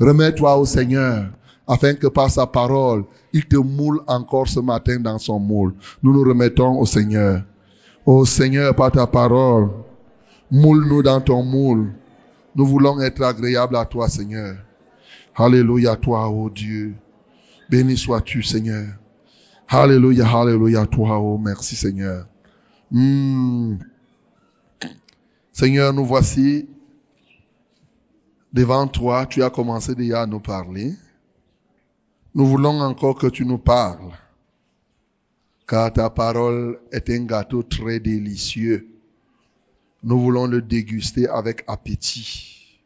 [0.00, 1.26] Remets-toi au Seigneur,
[1.66, 5.74] afin que par sa parole, il te moule encore ce matin dans son moule.
[6.02, 7.42] Nous nous remettons au Seigneur.
[8.04, 9.70] Ô Seigneur, par ta parole,
[10.50, 11.92] moule-nous dans ton moule.
[12.54, 14.56] Nous voulons être agréables à toi, Seigneur.
[15.34, 16.94] Alléluia, toi, ô Dieu.
[17.68, 18.86] Béni sois-tu, Seigneur.
[19.68, 22.26] Alléluia, alléluia, toi, oh, merci, Seigneur.
[22.90, 23.76] Hmm.
[25.52, 26.68] Seigneur, nous voici
[28.56, 29.26] devant toi.
[29.26, 30.94] Tu as commencé déjà à nous parler.
[32.34, 34.12] Nous voulons encore que tu nous parles.
[35.68, 38.88] Car ta parole est un gâteau très délicieux.
[40.02, 42.80] Nous voulons le déguster avec appétit.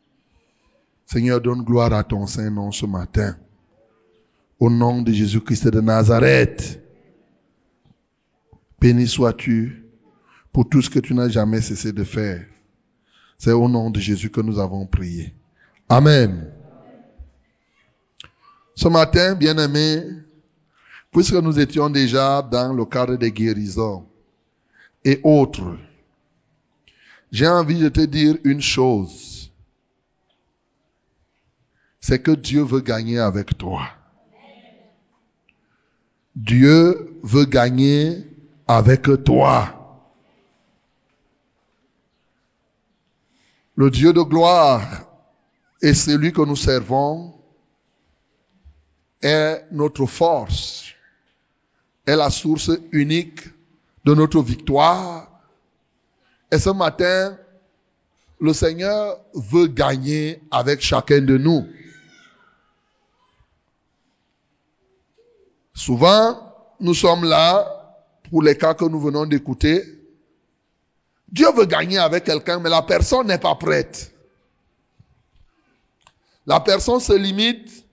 [1.07, 3.37] Seigneur, donne gloire à ton Saint-Nom ce matin.
[4.59, 6.81] Au nom de Jésus-Christ de Nazareth.
[8.81, 9.85] Béni sois-tu
[10.53, 12.45] pour tout ce que tu n'as jamais cessé de faire.
[13.39, 15.35] C'est au nom de Jésus que nous avons prié.
[15.93, 16.49] Amen.
[18.77, 20.05] Ce matin, bien-aimés,
[21.11, 24.07] puisque nous étions déjà dans le cadre des guérisons
[25.05, 25.77] et autres,
[27.33, 29.51] j'ai envie de te dire une chose.
[31.99, 33.89] C'est que Dieu veut gagner avec toi.
[36.37, 38.25] Dieu veut gagner
[38.69, 39.75] avec toi.
[43.75, 45.10] Le Dieu de gloire
[45.83, 47.35] est celui que nous servons
[49.23, 50.95] est notre force,
[52.07, 53.41] est la source unique
[54.05, 55.29] de notre victoire.
[56.51, 57.37] Et ce matin,
[58.41, 61.67] le Seigneur veut gagner avec chacun de nous.
[65.75, 67.97] Souvent, nous sommes là
[68.31, 69.85] pour les cas que nous venons d'écouter.
[71.31, 74.10] Dieu veut gagner avec quelqu'un, mais la personne n'est pas prête.
[76.51, 77.87] La personne se limite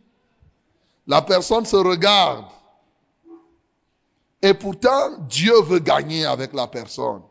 [1.08, 2.45] la personne se regarde.
[4.41, 7.22] Et pourtant, Dieu veut gagner avec la personne.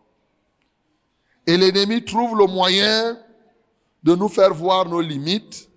[1.46, 3.18] Et l'ennemi trouve le moyen
[4.02, 5.68] de nous faire voir nos limites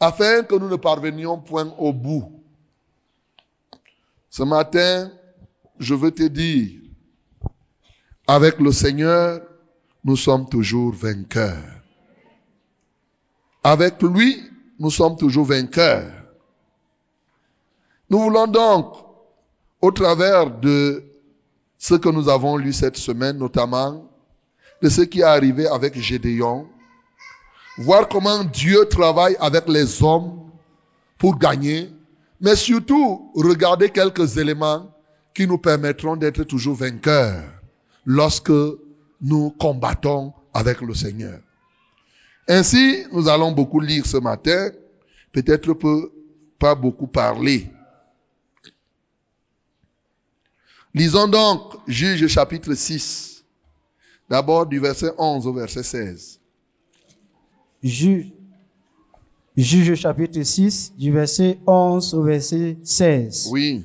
[0.00, 2.42] afin que nous ne parvenions point au bout.
[4.28, 5.10] Ce matin,
[5.78, 6.80] je veux te dire,
[8.26, 9.40] avec le Seigneur,
[10.02, 11.79] nous sommes toujours vainqueurs.
[13.62, 14.42] Avec lui,
[14.78, 16.10] nous sommes toujours vainqueurs.
[18.08, 18.94] Nous voulons donc,
[19.80, 21.04] au travers de
[21.78, 24.10] ce que nous avons lu cette semaine, notamment
[24.82, 26.66] de ce qui est arrivé avec Gédéon,
[27.78, 30.50] voir comment Dieu travaille avec les hommes
[31.18, 31.90] pour gagner,
[32.40, 34.90] mais surtout regarder quelques éléments
[35.34, 37.44] qui nous permettront d'être toujours vainqueurs
[38.06, 38.52] lorsque
[39.20, 41.40] nous combattons avec le Seigneur.
[42.52, 44.70] Ainsi, nous allons beaucoup lire ce matin,
[45.30, 45.72] peut-être
[46.58, 47.70] pas beaucoup parler.
[50.92, 53.44] Lisons donc Juge chapitre 6,
[54.28, 56.40] d'abord du verset 11 au verset 16.
[57.84, 58.32] Juge,
[59.56, 63.46] Juge chapitre 6, du verset 11 au verset 16.
[63.52, 63.84] Oui.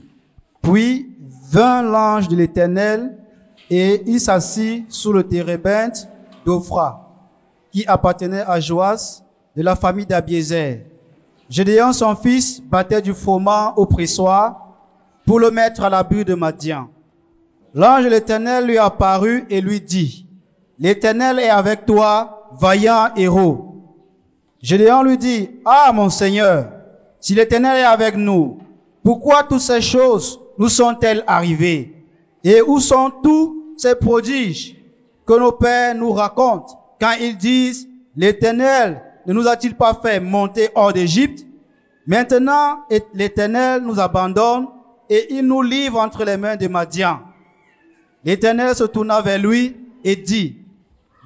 [0.64, 1.16] Puis
[1.52, 3.16] vint l'ange de l'Éternel
[3.70, 6.08] et il s'assit sous le térébinthe
[6.48, 7.05] d'Ophra,
[7.76, 9.22] qui appartenait à Joas
[9.54, 10.86] de la famille d'Abiézer.
[11.50, 14.78] Gédéon, son fils, battait du froment au pressoir
[15.26, 16.88] pour le mettre à l'abri de Madian.
[17.74, 20.26] L'ange de l'Éternel lui apparut et lui dit,
[20.80, 23.76] l'Éternel est avec toi, vaillant héros.
[24.62, 26.70] Gédéon lui dit, Ah mon Seigneur,
[27.20, 28.60] si l'Éternel est avec nous,
[29.04, 32.06] pourquoi toutes ces choses nous sont-elles arrivées?
[32.42, 34.78] Et où sont tous ces prodiges
[35.26, 36.85] que nos pères nous racontent?
[37.00, 41.46] Quand ils disent, l'Éternel ne nous a-t-il pas fait monter hors d'Égypte?
[42.08, 44.68] Maintenant, l'Éternel nous abandonne
[45.10, 47.20] et il nous livre entre les mains des Madians.
[48.24, 50.58] L'Éternel se tourna vers lui et dit,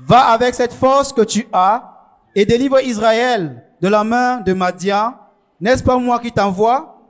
[0.06, 5.16] va avec cette force que tu as et délivre Israël de la main de Madian.
[5.59, 7.01] N'est-ce pas moi qui t'envoie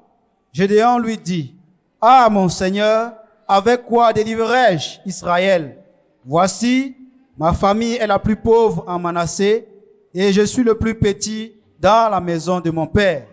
[0.51, 1.53] Gédéon lui dit,
[2.01, 3.13] Ah mon Seigneur,
[3.47, 5.77] avec quoi délivrerai-je Israël?
[6.25, 6.95] Voici,
[7.39, 9.65] ma famille est la plus pauvre en Manassé
[10.13, 13.25] et je suis le plus petit dans la maison de mon père.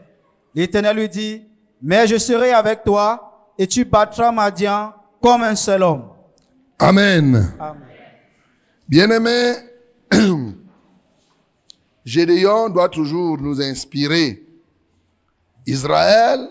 [0.54, 1.42] L'Éternel lui dit,
[1.82, 6.04] mais je serai avec toi et tu battras Madian comme un seul homme.
[6.78, 7.52] Amen.
[8.88, 9.54] Bien-aimé,
[12.04, 14.44] Gédéon doit toujours nous inspirer.
[15.66, 16.48] Israël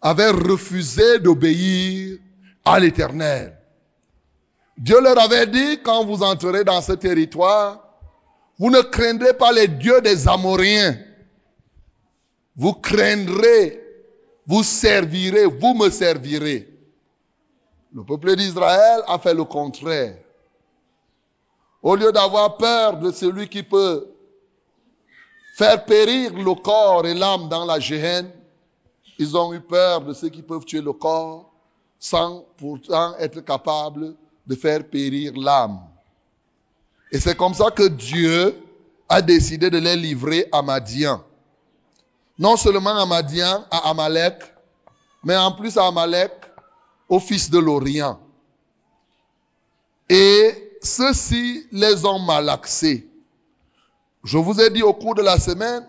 [0.00, 2.18] avait refusé d'obéir
[2.64, 3.57] à l'Éternel.
[4.78, 7.84] Dieu leur avait dit, quand vous entrerez dans ce territoire,
[8.58, 10.96] vous ne craindrez pas les dieux des Amoréens,
[12.54, 13.82] vous craindrez,
[14.46, 16.68] vous servirez, vous me servirez.
[17.92, 20.16] Le peuple d'Israël a fait le contraire.
[21.82, 24.08] Au lieu d'avoir peur de celui qui peut
[25.56, 28.30] faire périr le corps et l'âme dans la géhenne,
[29.18, 31.52] ils ont eu peur de ceux qui peuvent tuer le corps
[31.98, 34.14] sans pourtant être capables
[34.48, 35.78] de faire périr l'âme.
[37.12, 38.56] Et c'est comme ça que Dieu
[39.08, 41.22] a décidé de les livrer à Madian.
[42.38, 44.42] Non seulement à Madian, à Amalek,
[45.22, 46.32] mais en plus à Amalek,
[47.08, 48.18] au fils de l'Orient.
[50.08, 53.08] Et ceux-ci les ont malaxés.
[54.24, 55.86] Je vous ai dit au cours de la semaine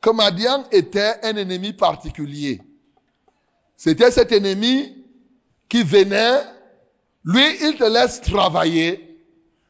[0.00, 2.60] que Madian était un ennemi particulier.
[3.76, 4.96] C'était cet ennemi
[5.68, 6.42] qui venait,
[7.24, 9.12] lui, il te laisse travailler,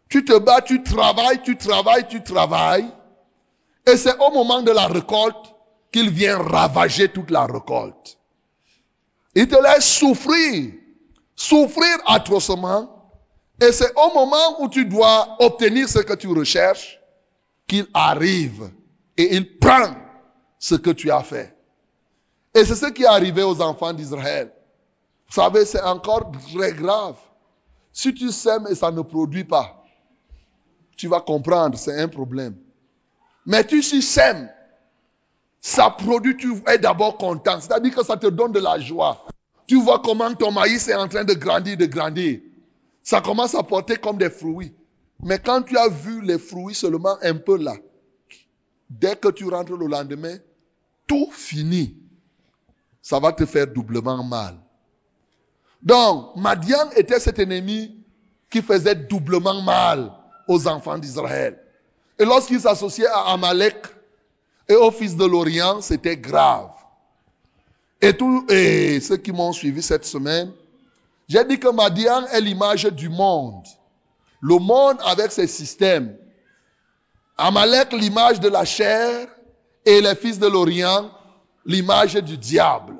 [0.08, 2.90] tu te bats, tu travailles, tu travailles, tu travailles.
[3.86, 5.54] Et c'est au moment de la récolte
[5.90, 8.18] qu'il vient ravager toute la récolte.
[9.34, 10.72] Il te laisse souffrir,
[11.34, 12.88] souffrir atrocement.
[13.60, 16.98] Et c'est au moment où tu dois obtenir ce que tu recherches
[17.66, 18.70] qu'il arrive
[19.16, 19.94] et il prend
[20.58, 21.54] ce que tu as fait.
[22.54, 24.52] Et c'est ce qui est arrivé aux enfants d'Israël.
[25.28, 27.16] Vous savez, c'est encore très grave.
[27.92, 29.84] Si tu sèmes et ça ne produit pas,
[30.96, 32.56] tu vas comprendre, c'est un problème.
[33.44, 34.50] Mais tu si sèmes,
[35.60, 37.60] ça produit, tu es d'abord content.
[37.60, 39.24] C'est-à-dire que ça te donne de la joie.
[39.66, 42.40] Tu vois comment ton maïs est en train de grandir, de grandir.
[43.02, 44.74] Ça commence à porter comme des fruits.
[45.22, 47.74] Mais quand tu as vu les fruits seulement un peu là,
[48.90, 50.36] dès que tu rentres le lendemain,
[51.06, 51.96] tout finit.
[53.00, 54.61] Ça va te faire doublement mal.
[55.82, 57.96] Donc, Madian était cet ennemi
[58.50, 60.12] qui faisait doublement mal
[60.46, 61.58] aux enfants d'Israël.
[62.18, 63.86] Et lorsqu'ils s'associaient à Amalek
[64.68, 66.70] et aux fils de l'Orient, c'était grave.
[68.00, 70.52] Et, tout, et ceux qui m'ont suivi cette semaine,
[71.28, 73.64] j'ai dit que Madian est l'image du monde.
[74.40, 76.16] Le monde avec ses systèmes.
[77.38, 79.28] Amalek, l'image de la chair,
[79.84, 81.10] et les fils de l'Orient,
[81.64, 82.94] l'image du diable.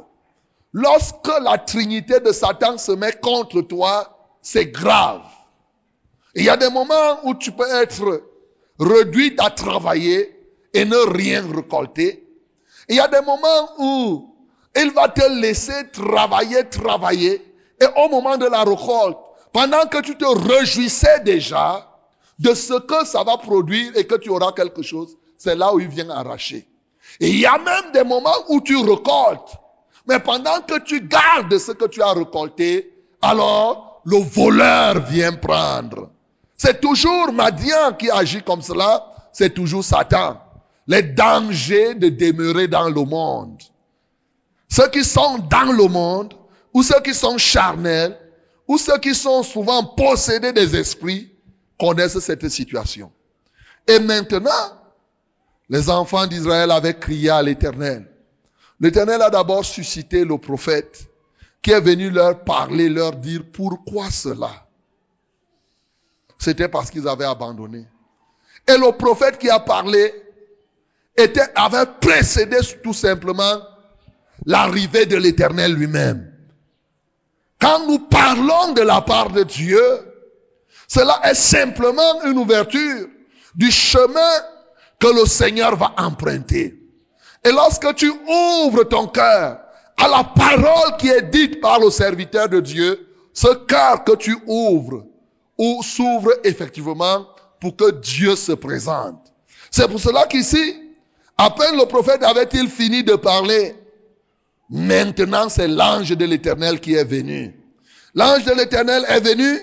[0.73, 5.23] Lorsque la trinité de Satan se met contre toi, c'est grave.
[6.35, 8.23] Il y a des moments où tu peux être
[8.81, 10.35] réduit à travailler
[10.73, 12.27] et ne rien récolter.
[12.89, 14.35] Il y a des moments où
[14.75, 17.55] il va te laisser travailler, travailler.
[17.81, 19.19] Et au moment de la récolte,
[19.53, 21.87] pendant que tu te réjouissais déjà
[22.39, 25.81] de ce que ça va produire et que tu auras quelque chose, c'est là où
[25.81, 26.67] il vient arracher.
[27.21, 29.53] Il y a même des moments où tu récoltes.
[30.07, 36.11] Mais pendant que tu gardes ce que tu as récolté, alors le voleur vient prendre.
[36.57, 40.41] C'est toujours Madian qui agit comme cela, c'est toujours Satan.
[40.87, 43.63] Les dangers de demeurer dans le monde.
[44.69, 46.35] Ceux qui sont dans le monde,
[46.75, 48.19] ou ceux qui sont charnels,
[48.67, 51.31] ou ceux qui sont souvent possédés des esprits,
[51.79, 53.13] connaissent cette situation.
[53.87, 54.51] Et maintenant,
[55.69, 58.12] les enfants d'Israël avaient crié à l'Éternel.
[58.83, 61.09] L'Éternel a d'abord suscité le prophète
[61.63, 64.51] qui est venu leur parler, leur dire pourquoi cela
[66.43, 67.87] c'était parce qu'ils avaient abandonné.
[68.67, 70.13] Et le prophète qui a parlé
[71.17, 73.63] était, avait précédé tout simplement
[74.45, 76.33] l'arrivée de l'Éternel lui-même.
[77.61, 79.81] Quand nous parlons de la part de Dieu,
[80.89, 83.07] cela est simplement une ouverture
[83.55, 84.33] du chemin
[84.99, 86.82] que le Seigneur va emprunter.
[87.45, 89.59] Et lorsque tu ouvres ton cœur
[89.97, 94.37] à la parole qui est dite par le serviteur de Dieu, ce cœur que tu
[94.47, 95.05] ouvres
[95.59, 97.27] où s'ouvre effectivement
[97.61, 99.33] pour que Dieu se présente.
[99.71, 100.77] C'est pour cela qu'ici,
[101.39, 103.75] à peine le prophète avait-il fini de parler,
[104.69, 107.55] maintenant c'est l'ange de l'Éternel qui est venu.
[108.15, 109.61] L'ange de l'Éternel est venu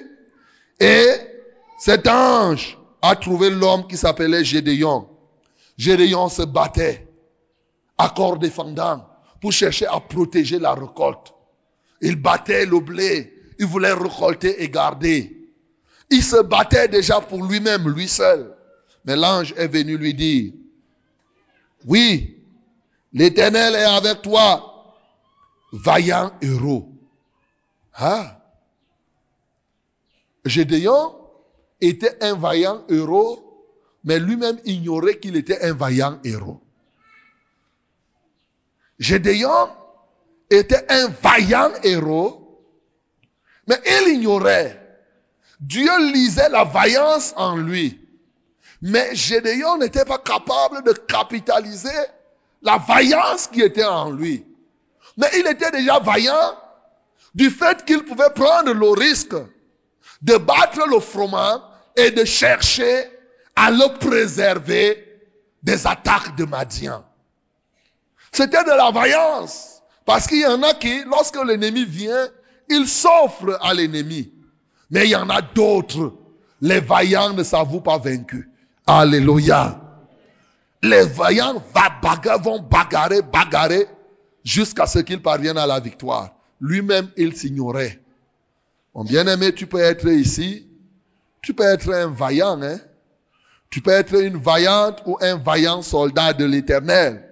[0.80, 1.08] et
[1.78, 5.08] cet ange a trouvé l'homme qui s'appelait Gédéon.
[5.78, 7.09] Gédéon se battait
[8.08, 9.06] corps défendant
[9.42, 11.34] pour chercher à protéger la récolte.
[12.02, 15.36] Il battait le blé, il voulait récolter et garder.
[16.10, 18.56] Il se battait déjà pour lui-même, lui seul.
[19.06, 20.54] Mais l'ange est venu lui dire,
[21.86, 22.38] oui,
[23.14, 24.96] l'Éternel est avec toi,
[25.72, 26.90] vaillant héros.
[27.94, 28.40] Ah.
[30.46, 31.16] Gédéon
[31.82, 33.68] était un vaillant héros,
[34.04, 36.62] mais lui-même ignorait qu'il était un vaillant héros.
[39.00, 39.70] Gédéon
[40.50, 42.64] était un vaillant héros,
[43.68, 44.80] mais il ignorait
[45.60, 48.00] Dieu lisait la vaillance en lui.
[48.82, 51.90] Mais Gédéon n'était pas capable de capitaliser
[52.62, 54.46] la vaillance qui était en lui.
[55.18, 56.58] Mais il était déjà vaillant
[57.36, 59.36] du fait qu'il pouvait prendre le risque
[60.22, 61.62] de battre le froment
[61.96, 63.10] et de chercher
[63.56, 65.06] à le préserver
[65.62, 67.04] des attaques de Madian.
[68.32, 69.82] C'était de la vaillance.
[70.06, 72.28] Parce qu'il y en a qui, lorsque l'ennemi vient,
[72.70, 74.32] ils s'offrent à l'ennemi.
[74.90, 76.14] Mais il y en a d'autres.
[76.62, 78.48] Les vaillants ne s'avouent pas vaincus.
[78.88, 79.80] Alléluia.
[80.82, 81.62] Les vaillants
[82.42, 83.88] vont bagarrer, bagarrer
[84.44, 86.32] jusqu'à ce qu'ils parviennent à la victoire.
[86.62, 88.00] Lui-même, il s'ignorait.
[88.96, 90.68] Mon bien-aimé, tu peux être ici,
[91.42, 92.80] tu peux être un vaillant, hein?
[93.70, 97.29] Tu peux être une vaillante ou un vaillant soldat de l'éternel.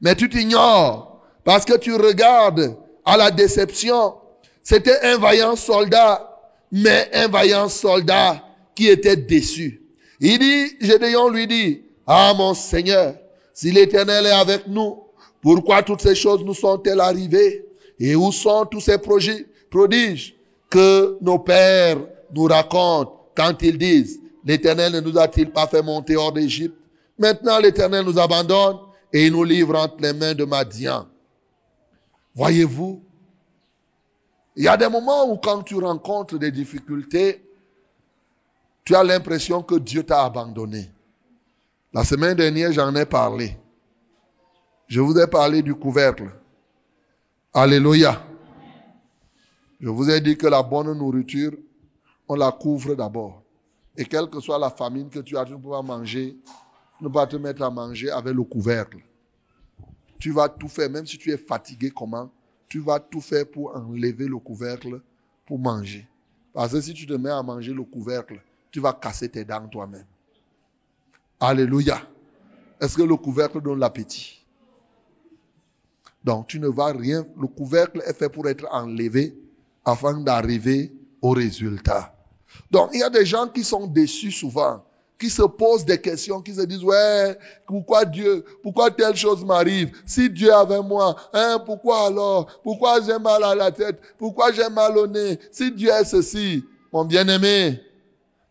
[0.00, 4.14] Mais tu t'ignores parce que tu regardes à la déception.
[4.62, 6.36] C'était un vaillant soldat,
[6.70, 9.82] mais un vaillant soldat qui était déçu.
[10.20, 13.14] Il dit, Gédéon lui dit, ah mon Seigneur,
[13.54, 15.02] si l'éternel est avec nous,
[15.40, 17.64] pourquoi toutes ces choses nous sont-elles arrivées?
[17.98, 20.34] Et où sont tous ces prodiges
[20.70, 21.98] que nos pères
[22.34, 26.76] nous racontent quand ils disent, l'Éternel ne nous a-t-il pas fait monter hors d'Égypte?
[27.18, 28.76] Maintenant, l'Éternel nous abandonne
[29.12, 31.06] et il nous livre entre les mains de Madian.
[32.34, 33.02] Voyez-vous,
[34.56, 37.44] il y a des moments où quand tu rencontres des difficultés,
[38.84, 40.90] tu as l'impression que Dieu t'a abandonné.
[41.92, 43.56] La semaine dernière, j'en ai parlé.
[44.86, 46.30] Je vous ai parlé du couvercle.
[47.54, 48.22] Alléluia.
[49.80, 51.52] Je vous ai dit que la bonne nourriture,
[52.28, 53.42] on la couvre d'abord.
[53.96, 56.36] Et quelle que soit la famine que tu as, tu ne peux manger,
[57.00, 58.98] ne pas te mettre à manger avec le couvercle.
[60.18, 62.30] Tu vas tout faire, même si tu es fatigué comment,
[62.68, 65.00] tu vas tout faire pour enlever le couvercle
[65.46, 66.06] pour manger.
[66.52, 68.40] Parce que si tu te mets à manger le couvercle,
[68.70, 70.06] tu vas casser tes dents toi-même.
[71.40, 72.00] Alléluia.
[72.80, 74.44] Est-ce que le couvercle donne l'appétit?
[76.24, 77.26] Donc tu ne vas rien.
[77.40, 79.38] Le couvercle est fait pour être enlevé
[79.84, 82.14] afin d'arriver au résultat.
[82.70, 84.84] Donc, il y a des gens qui sont déçus souvent,
[85.18, 89.90] qui se posent des questions, qui se disent, ouais, pourquoi Dieu, pourquoi telle chose m'arrive?
[90.06, 92.60] Si Dieu avait moi, hein, pourquoi alors?
[92.62, 94.00] Pourquoi j'ai mal à la tête?
[94.16, 95.38] Pourquoi j'ai mal au nez?
[95.50, 97.80] Si Dieu est ceci, mon bien-aimé,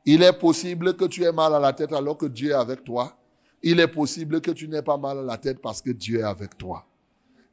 [0.05, 2.83] il est possible que tu aies mal à la tête alors que Dieu est avec
[2.83, 3.13] toi.
[3.63, 6.23] Il est possible que tu n'aies pas mal à la tête parce que Dieu est
[6.23, 6.85] avec toi.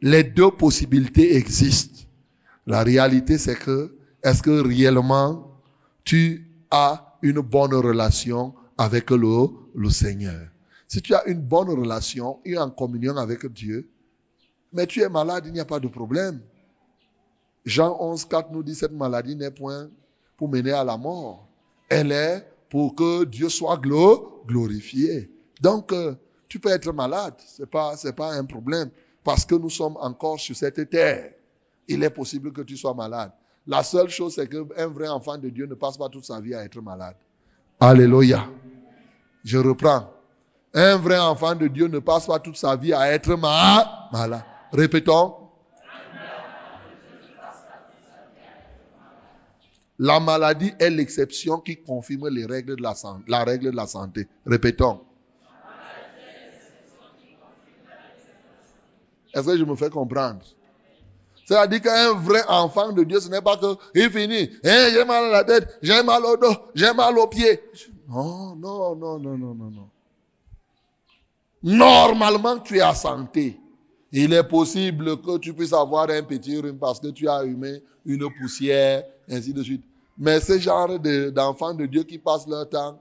[0.01, 2.07] Les deux possibilités existent.
[2.67, 5.51] La réalité, c'est que, est-ce que réellement
[6.05, 10.49] tu as une bonne relation avec le, le Seigneur?
[10.89, 13.89] Si tu as une bonne relation et en communion avec Dieu,
[14.73, 16.41] mais tu es malade, il n'y a pas de problème.
[17.65, 19.89] Jean 11, 4 nous dit cette maladie n'est point
[20.37, 21.49] pour mener à la mort.
[21.89, 23.81] Elle est pour que Dieu soit
[24.47, 25.31] glorifié.
[25.61, 26.15] Donc, euh,
[26.49, 28.91] tu peux être malade, c'est pas, c'est pas un problème,
[29.23, 31.33] parce que nous sommes encore sur cette terre
[31.89, 33.33] il est possible que tu sois malade.
[33.67, 36.55] La seule chose, c'est qu'un vrai enfant de Dieu ne passe pas toute sa vie
[36.55, 37.17] à être malade.
[37.81, 38.49] Alléluia.
[39.45, 40.11] Je reprends.
[40.73, 44.43] Un vrai enfant de Dieu ne passe pas toute sa vie à être malade.
[44.73, 45.37] Répétons.
[49.99, 54.27] La maladie est l'exception qui confirme les règles de la, règle de la santé.
[54.45, 55.01] Répétons.
[59.33, 60.41] Est-ce que je me fais comprendre?
[61.45, 65.25] C'est-à-dire qu'un vrai enfant de Dieu, ce n'est pas que il finit, hein, j'ai mal
[65.25, 67.61] à la tête, j'ai mal au dos, j'ai mal aux pieds.
[68.09, 69.89] Non, non, non, non, non, non, non.
[71.63, 73.59] Normalement, tu es à santé.
[74.13, 77.83] Il est possible que tu puisses avoir un petit rhume parce que tu as humé
[78.05, 79.85] une poussière, ainsi de suite.
[80.17, 83.01] Mais ce genre d'enfants de, Dieu qui passent leur temps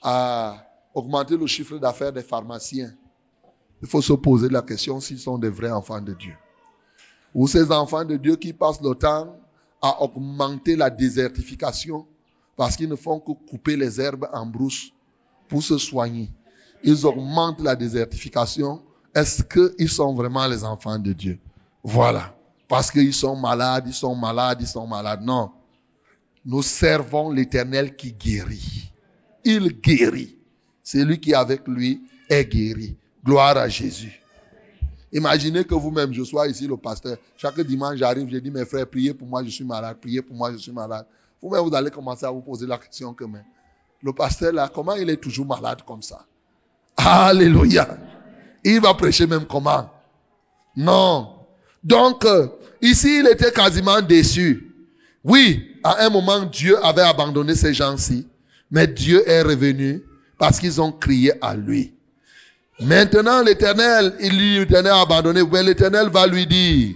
[0.00, 0.64] à
[0.94, 2.92] augmenter le chiffre d'affaires des pharmaciens,
[3.82, 6.34] il faut se poser la question s'ils sont des vrais enfants de Dieu
[7.34, 9.36] ou ces enfants de Dieu qui passent le temps
[9.80, 12.06] à augmenter la désertification
[12.56, 14.92] parce qu'ils ne font que couper les herbes en brousse
[15.48, 16.30] pour se soigner.
[16.82, 18.82] Ils augmentent la désertification.
[19.14, 21.38] Est-ce qu'ils sont vraiment les enfants de Dieu?
[21.82, 22.34] Voilà.
[22.68, 25.22] Parce qu'ils sont malades, ils sont malades, ils sont malades.
[25.22, 25.50] Non.
[26.44, 28.90] Nous servons l'Éternel qui guérit.
[29.44, 30.36] Il guérit.
[30.82, 32.96] Celui qui est avec lui est guéri.
[33.24, 34.20] Gloire à Jésus.
[35.12, 37.18] Imaginez que vous-même, je sois ici le pasteur.
[37.36, 39.98] Chaque dimanche, j'arrive, je dis, mes frères, priez pour moi, je suis malade.
[40.00, 41.06] Priez pour moi, je suis malade.
[41.42, 43.42] Vous allez commencer à vous poser la question que, mais,
[44.02, 46.24] le pasteur là, comment il est toujours malade comme ça?
[46.96, 47.98] Alléluia.
[48.64, 49.90] Il va prêcher même comment?
[50.76, 51.34] Non.
[51.82, 52.46] Donc, euh,
[52.80, 54.72] ici, il était quasiment déçu.
[55.24, 58.26] Oui, à un moment, Dieu avait abandonné ces gens-ci,
[58.70, 60.02] mais Dieu est revenu
[60.38, 61.92] parce qu'ils ont crié à lui.
[62.80, 65.42] Maintenant, l'Éternel, il lui l'Éternel abandonné.
[65.44, 66.94] Mais l'Éternel va lui dire,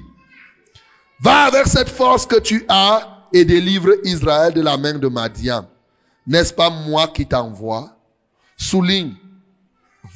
[1.21, 5.67] va avec cette force que tu as et délivre Israël de la main de Madian.
[6.27, 7.91] N'est-ce pas moi qui t'envoie?
[8.57, 9.15] Souligne,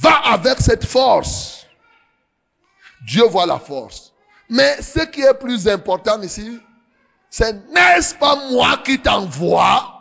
[0.01, 1.67] va avec cette force.
[3.07, 4.13] Dieu voit la force.
[4.49, 6.59] Mais ce qui est plus important ici,
[7.29, 9.97] c'est n'est-ce pas moi qui t'envoie?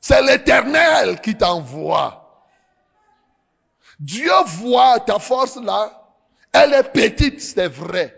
[0.00, 2.18] C'est l'Éternel qui t'envoie.
[3.98, 5.90] Dieu voit ta force là.
[6.52, 8.14] Elle est petite, c'est vrai.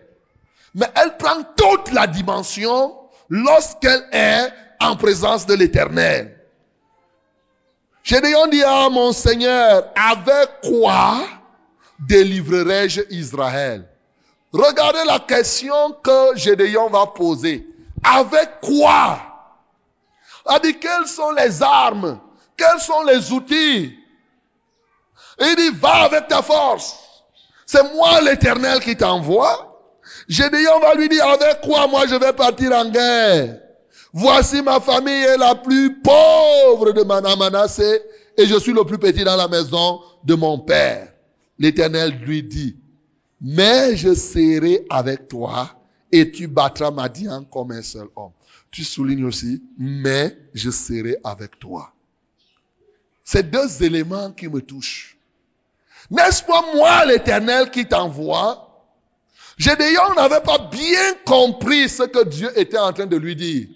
[0.73, 2.97] Mais elle prend toute la dimension
[3.29, 6.39] lorsqu'elle est en présence de l'Éternel.
[8.03, 11.17] Gédéon dit à mon Seigneur, avec quoi
[11.99, 13.87] délivrerai-je Israël?
[14.53, 17.67] Regardez la question que Gédéon va poser.
[18.03, 19.19] Avec quoi?
[20.45, 22.19] A dit, quelles sont les armes?
[22.55, 23.97] Quels sont les outils?
[25.39, 26.95] Il dit, va avec ta force.
[27.65, 29.74] C'est moi l'Éternel qui t'envoie.
[30.27, 33.59] Gédéon va lui dire, avec quoi moi je vais partir en guerre?
[34.13, 38.01] Voici ma famille est la plus pauvre de Manamanassé
[38.37, 41.11] et je suis le plus petit dans la maison de mon père.
[41.59, 42.77] L'Éternel lui dit,
[43.41, 45.69] mais je serai avec toi
[46.11, 48.31] et tu battras Madian comme un seul homme.
[48.71, 51.91] Tu soulignes aussi, mais je serai avec toi.
[53.23, 55.17] C'est deux éléments qui me touchent.
[56.09, 58.64] N'est-ce pas moi l'Éternel qui t'envoie
[59.57, 63.67] Gédéon n'avait pas bien compris ce que Dieu était en train de lui dire.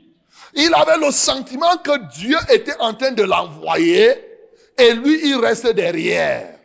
[0.53, 4.29] Il avait le sentiment que Dieu était en train de l'envoyer
[4.77, 6.55] et lui, il restait derrière.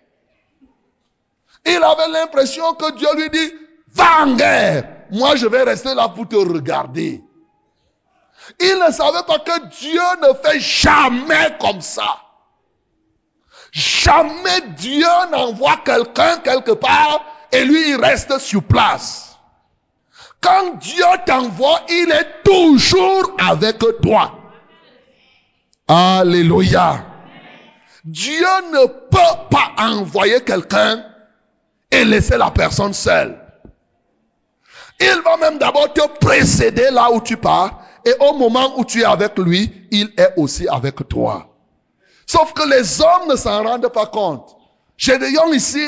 [1.67, 3.53] Il avait l'impression que Dieu lui dit,
[3.93, 4.89] va en guerre.
[5.11, 7.23] Moi, je vais rester là pour te regarder.
[8.61, 12.21] Il ne savait pas que Dieu ne fait jamais comme ça.
[13.73, 19.39] Jamais Dieu n'envoie quelqu'un quelque part et lui, il reste sur place.
[20.41, 24.35] Quand Dieu t'envoie, il est toujours avec toi.
[25.87, 27.05] Alléluia.
[28.05, 31.05] Dieu ne peut pas envoyer quelqu'un
[31.91, 33.41] et laisser la personne seule.
[35.01, 39.01] Il va même d'abord te précéder là où tu pars et au moment où tu
[39.01, 41.49] es avec lui, il est aussi avec toi.
[42.27, 44.57] Sauf que les hommes ne s'en rendent pas compte.
[44.97, 45.87] Gédéon ici,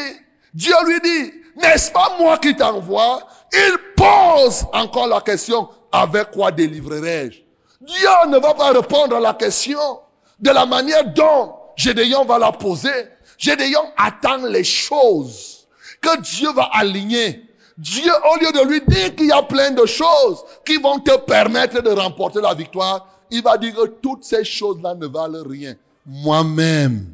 [0.55, 3.21] Dieu lui dit, n'est-ce pas moi qui t'envoie?
[3.53, 7.41] Il pose encore la question, avec quoi délivrerai-je?
[7.81, 10.01] Dieu ne va pas répondre à la question
[10.41, 13.09] de la manière dont Gédéon va la poser.
[13.39, 15.67] Gédéon attend les choses
[16.01, 17.43] que Dieu va aligner.
[17.79, 21.17] Dieu, au lieu de lui dire qu'il y a plein de choses qui vont te
[21.19, 25.75] permettre de remporter la victoire, il va dire que toutes ces choses-là ne valent rien.
[26.07, 27.07] Moi-même,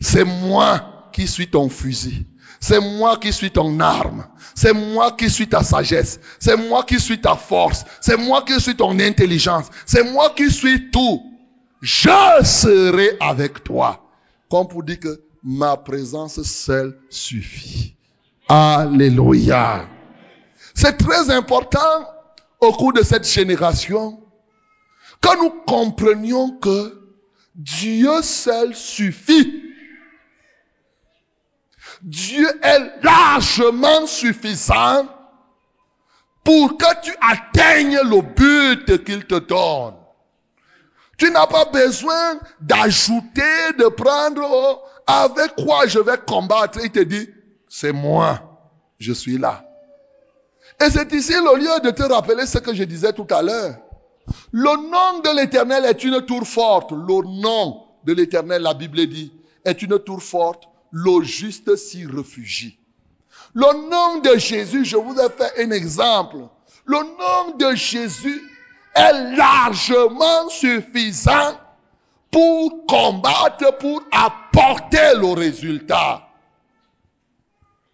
[0.00, 0.80] c'est moi
[1.12, 2.26] qui suis ton fusil.
[2.62, 4.24] C'est moi qui suis ton arme.
[4.54, 6.18] C'est moi qui suis ta sagesse.
[6.38, 7.84] C'est moi qui suis ta force.
[8.00, 9.66] C'est moi qui suis ton intelligence.
[9.84, 11.22] C'est moi qui suis tout
[11.82, 14.08] je serai avec toi.
[14.48, 17.96] Comme pour dire que ma présence seule suffit.
[18.48, 19.88] Alléluia.
[20.74, 22.08] C'est très important
[22.60, 24.20] au cours de cette génération
[25.20, 27.02] que nous comprenions que
[27.56, 29.71] Dieu seul suffit.
[32.02, 35.06] Dieu est largement suffisant
[36.44, 39.94] pour que tu atteignes le but qu'il te donne.
[41.16, 46.80] Tu n'as pas besoin d'ajouter, de prendre oh, avec quoi je vais combattre.
[46.82, 47.28] Il te dit,
[47.68, 48.40] c'est moi,
[48.98, 49.64] je suis là.
[50.84, 53.76] Et c'est ici le lieu de te rappeler ce que je disais tout à l'heure.
[54.50, 56.90] Le nom de l'éternel est une tour forte.
[56.90, 59.32] Le nom de l'éternel, la Bible dit,
[59.64, 60.64] est une tour forte.
[60.92, 62.78] Le juste s'y réfugie.
[63.54, 66.36] Le nom de Jésus, je vous ai fait un exemple.
[66.84, 68.42] Le nom de Jésus
[68.94, 71.58] est largement suffisant
[72.30, 76.28] pour combattre, pour apporter le résultat.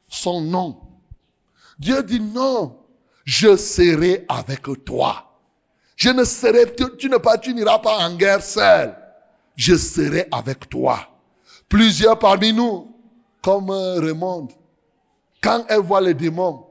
[0.09, 0.81] Son nom.
[1.79, 2.79] Dieu dit non,
[3.25, 5.25] je serai avec toi.
[5.97, 8.97] Je ne serai, tu, pas, tu n'iras pas en guerre seul.
[9.57, 11.18] Je serai avec toi.
[11.69, 12.95] Plusieurs parmi nous,
[13.43, 14.49] comme euh, Raymond,
[15.41, 16.65] quand elle voit les démons,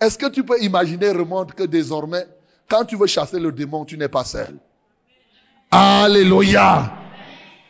[0.00, 2.26] est-ce que tu peux imaginer, Raymond, que désormais,
[2.68, 4.58] quand tu veux chasser le démon, tu n'es pas seul?
[5.70, 6.92] Alléluia.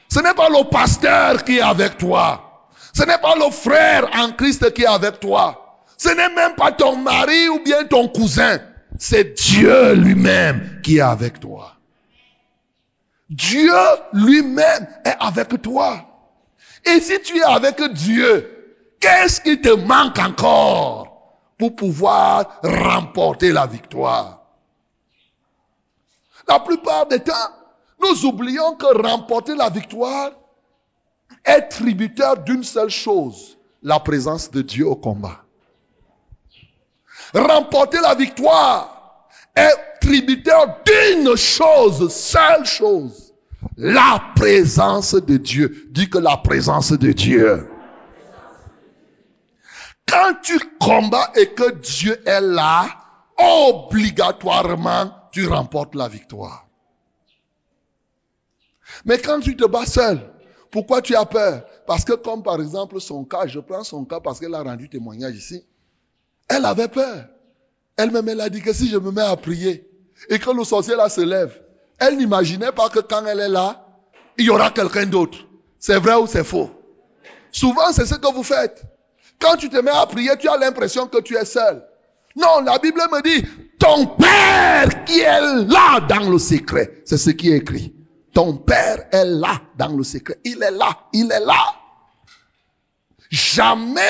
[0.09, 2.69] Ce n'est pas le pasteur qui est avec toi.
[2.93, 5.81] Ce n'est pas le frère en Christ qui est avec toi.
[5.97, 8.59] Ce n'est même pas ton mari ou bien ton cousin.
[8.99, 11.75] C'est Dieu lui-même qui est avec toi.
[13.29, 13.73] Dieu
[14.13, 16.14] lui-même est avec toi.
[16.87, 23.67] Et si tu es avec Dieu, qu'est-ce qui te manque encore pour pouvoir remporter la
[23.67, 24.43] victoire?
[26.47, 27.33] La plupart des temps,
[28.03, 30.33] nous oublions que remporter la victoire
[31.45, 35.43] est tributaire d'une seule chose, la présence de Dieu au combat.
[37.33, 43.24] Remporter la victoire est tributaire d'une chose, seule chose,
[43.77, 45.89] la présence de Dieu.
[45.91, 47.69] Dis que la présence de Dieu.
[50.07, 52.87] Quand tu combats et que Dieu est là,
[53.39, 56.67] obligatoirement, tu remportes la victoire.
[59.05, 60.21] Mais quand tu te bats seul,
[60.71, 61.65] pourquoi tu as peur?
[61.87, 64.89] Parce que comme par exemple son cas, je prends son cas parce qu'elle a rendu
[64.89, 65.65] témoignage ici.
[66.49, 67.27] Elle avait peur.
[67.97, 69.89] Elle-même, elle a dit que si je me mets à prier
[70.29, 71.64] et que le sorcier là se lève,
[71.99, 73.87] elle n'imaginait pas que quand elle est là,
[74.39, 75.39] il y aura quelqu'un d'autre.
[75.79, 76.71] C'est vrai ou c'est faux?
[77.53, 78.83] Souvent, c'est ce que vous faites.
[79.39, 81.85] Quand tu te mets à prier, tu as l'impression que tu es seul.
[82.37, 83.47] Non, la Bible me dit,
[83.79, 87.03] ton Père qui est là dans le secret.
[87.05, 87.95] C'est ce qui est écrit.
[88.33, 90.39] Ton Père est là dans le secret.
[90.45, 91.77] Il est là, il est là.
[93.31, 94.01] Jamais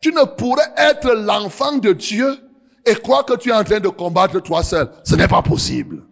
[0.00, 2.38] tu ne pourrais être l'enfant de Dieu
[2.84, 4.90] et croire que tu es en train de combattre toi seul.
[5.04, 6.05] Ce n'est pas possible.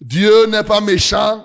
[0.00, 1.44] Dieu n'est pas méchant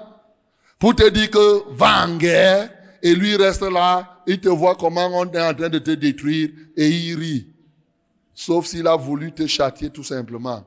[0.80, 5.08] pour te dire que va en guerre et lui reste là, il te voit comment
[5.08, 7.48] on est en train de te détruire et il rit.
[8.34, 10.66] Sauf s'il a voulu te châtier tout simplement.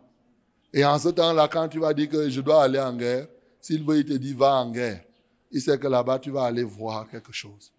[0.72, 3.26] Et en ce temps-là, quand tu vas dire que je dois aller en guerre,
[3.60, 5.02] s'il veut, il te dit va en guerre.
[5.50, 7.72] Il sait que là-bas, tu vas aller voir quelque chose.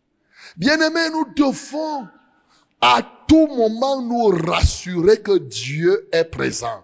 [0.57, 2.07] Bien-aimés, nous devons
[2.81, 6.83] à tout moment nous rassurer que Dieu est présent.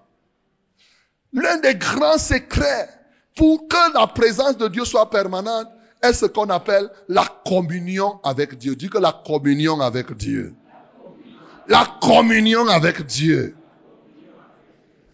[1.34, 2.90] L'un des grands secrets
[3.36, 5.68] pour que la présence de Dieu soit permanente
[6.02, 8.76] est ce qu'on appelle la communion avec Dieu?
[8.76, 10.56] Dis que la communion avec Dieu.
[11.68, 13.56] La communion avec Dieu.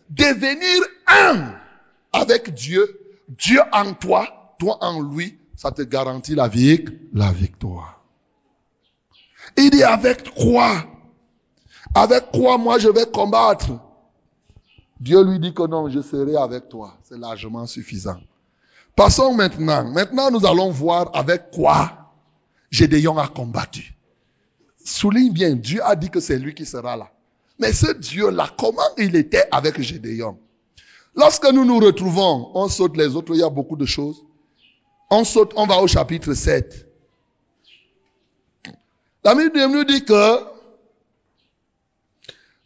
[0.09, 1.53] Devenir un
[2.13, 6.49] avec Dieu, Dieu en toi, toi en lui, ça te garantit la,
[7.13, 8.01] la victoire.
[9.57, 10.85] Il dit avec quoi?
[11.93, 13.71] Avec quoi moi je vais combattre?
[15.01, 16.95] Dieu lui dit que non, je serai avec toi.
[17.03, 18.21] C'est largement suffisant.
[18.95, 19.83] Passons maintenant.
[19.89, 22.13] Maintenant, nous allons voir avec quoi
[22.69, 23.95] Gédéon a combattu.
[24.85, 27.11] Souligne bien, Dieu a dit que c'est lui qui sera là.
[27.57, 30.37] Mais ce Dieu-là, comment il était avec Gédéon
[31.15, 34.23] Lorsque nous nous retrouvons, on saute les autres, il y a beaucoup de choses.
[35.09, 36.87] On saute, on va au chapitre 7.
[39.23, 40.50] La Bible nous dit que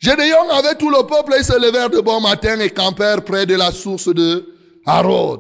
[0.05, 3.55] Gédéon avait tout le peuple, ils se levèrent de bon matin et campèrent près de
[3.55, 4.53] la source de
[4.85, 5.39] Harod.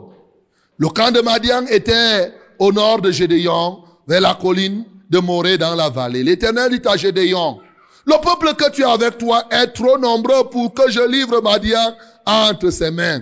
[0.79, 5.75] Le camp de Madian était au nord de Gédéon, vers la colline de Morée dans
[5.75, 6.23] la vallée.
[6.23, 7.59] L'Éternel dit à Gédéon,
[8.07, 11.95] le peuple que tu as avec toi est trop nombreux pour que je livre Madian
[12.25, 13.21] entre ses mains.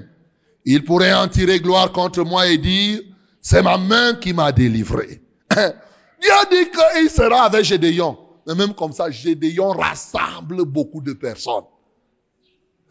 [0.63, 3.01] Il pourrait en tirer gloire contre moi et dire,
[3.41, 5.21] c'est ma main qui m'a délivré.
[5.51, 8.17] Dieu dit qu'il sera avec Gédéon.
[8.45, 11.63] Mais même comme ça, Gédéon rassemble beaucoup de personnes.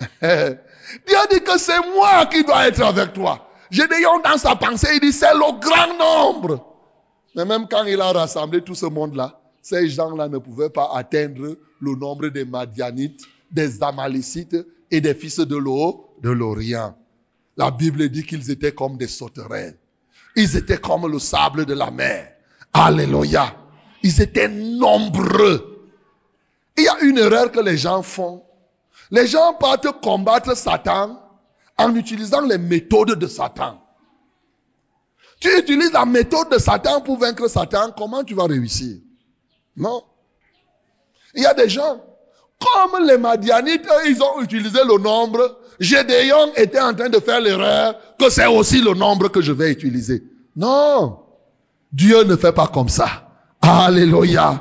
[0.20, 3.48] Dieu dit que c'est moi qui dois être avec toi.
[3.70, 6.72] Gédéon, dans sa pensée, il dit, c'est le grand nombre.
[7.34, 11.56] Mais même quand il a rassemblé tout ce monde-là, ces gens-là ne pouvaient pas atteindre
[11.80, 14.56] le nombre des Madianites, des Amalécites
[14.90, 16.96] et des fils de l'Orient.
[17.56, 19.78] La Bible dit qu'ils étaient comme des sauterelles.
[20.36, 22.32] Ils étaient comme le sable de la mer.
[22.72, 23.54] Alléluia.
[24.02, 25.90] Ils étaient nombreux.
[26.76, 28.42] Il y a une erreur que les gens font.
[29.10, 31.20] Les gens partent combattre Satan
[31.76, 33.80] en utilisant les méthodes de Satan.
[35.40, 38.96] Tu utilises la méthode de Satan pour vaincre Satan, comment tu vas réussir?
[39.76, 40.04] Non.
[41.34, 42.00] Il y a des gens,
[42.60, 45.58] comme les Madianites, ils ont utilisé le nombre.
[45.80, 49.72] Gédéon était en train de faire l'erreur que c'est aussi le nombre que je vais
[49.72, 50.22] utiliser.
[50.54, 51.18] Non.
[51.92, 53.31] Dieu ne fait pas comme ça.
[53.62, 54.61] Alléluia.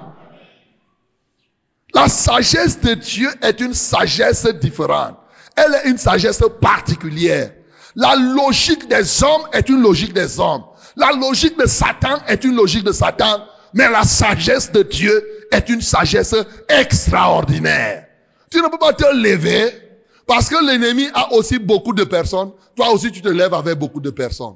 [1.94, 5.18] La sagesse de Dieu est une sagesse différente.
[5.56, 7.52] Elle est une sagesse particulière.
[7.96, 10.64] La logique des hommes est une logique des hommes.
[10.96, 13.44] La logique de Satan est une logique de Satan.
[13.74, 16.36] Mais la sagesse de Dieu est une sagesse
[16.70, 18.06] extraordinaire.
[18.50, 19.72] Tu ne peux pas te lever
[20.28, 22.52] parce que l'ennemi a aussi beaucoup de personnes.
[22.76, 24.56] Toi aussi, tu te lèves avec beaucoup de personnes.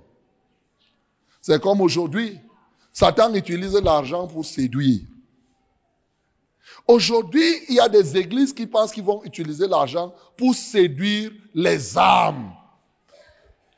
[1.42, 2.40] C'est comme aujourd'hui.
[2.96, 5.02] Satan utilise l'argent pour séduire.
[6.88, 11.98] Aujourd'hui, il y a des églises qui pensent qu'ils vont utiliser l'argent pour séduire les
[11.98, 12.54] âmes.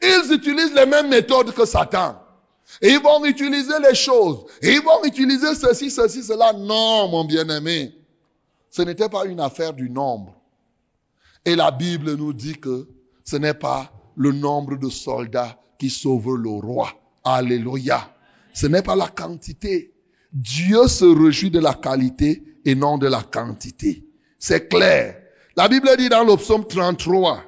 [0.04, 2.22] Ils utilisent les mêmes méthodes que Satan.
[2.80, 4.46] Et ils vont utiliser les choses.
[4.62, 6.54] Et ils vont utiliser ceci, ceci, cela.
[6.54, 7.96] Non, mon bien-aimé.
[8.70, 10.36] Ce n'était pas une affaire du nombre.
[11.44, 12.88] Et la Bible nous dit que
[13.26, 16.92] ce n'est pas le nombre de soldats qui sauve le roi.
[17.24, 18.14] Alléluia.
[18.58, 19.94] Ce n'est pas la quantité.
[20.34, 24.04] Dieu se réjouit de la qualité et non de la quantité.
[24.40, 25.16] C'est clair.
[25.56, 27.44] La Bible dit dans le psaume 33,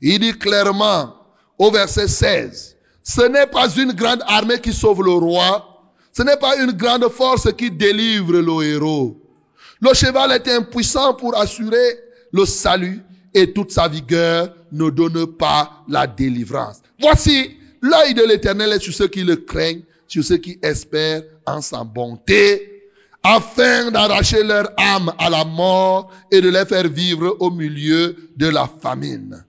[0.00, 1.12] il dit clairement
[1.58, 6.36] au verset 16, ce n'est pas une grande armée qui sauve le roi, ce n'est
[6.36, 9.20] pas une grande force qui délivre le héros.
[9.80, 11.98] Le cheval est impuissant pour assurer
[12.32, 13.02] le salut
[13.34, 16.80] et toute sa vigueur ne donne pas la délivrance.
[17.00, 21.60] Voici, l'œil de l'éternel est sur ceux qui le craignent, sur ceux qui espèrent en
[21.60, 22.78] sa bonté,
[23.22, 28.48] afin d'arracher leur âme à la mort et de les faire vivre au milieu de
[28.48, 29.44] la famine.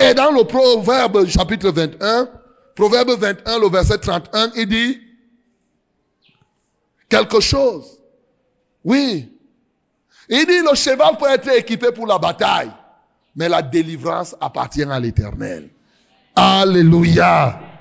[0.00, 2.28] Et dans le Proverbe chapitre 21,
[2.74, 5.00] Proverbe 21, le verset 31, il dit
[7.08, 7.98] quelque chose.
[8.84, 9.28] Oui.
[10.28, 12.70] Il dit le cheval peut être équipé pour la bataille,
[13.36, 15.68] mais la délivrance appartient à l'éternel.
[16.34, 17.71] Alléluia.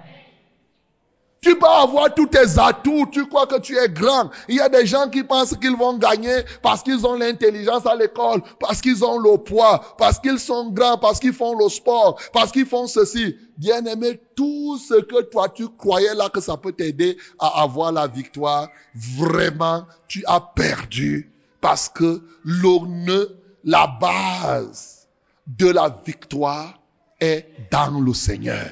[1.44, 4.30] Tu peux avoir tous tes atouts, tu crois que tu es grand.
[4.48, 7.96] Il y a des gens qui pensent qu'ils vont gagner parce qu'ils ont l'intelligence à
[7.96, 12.22] l'école, parce qu'ils ont le poids, parce qu'ils sont grands, parce qu'ils font le sport,
[12.32, 13.36] parce qu'ils font ceci.
[13.58, 17.92] Bien aimé, tout ce que toi tu croyais là que ça peut t'aider à avoir
[17.92, 23.30] la victoire, vraiment, tu as perdu parce que le,
[23.64, 25.08] la base
[25.48, 26.80] de la victoire
[27.20, 28.70] est dans le Seigneur.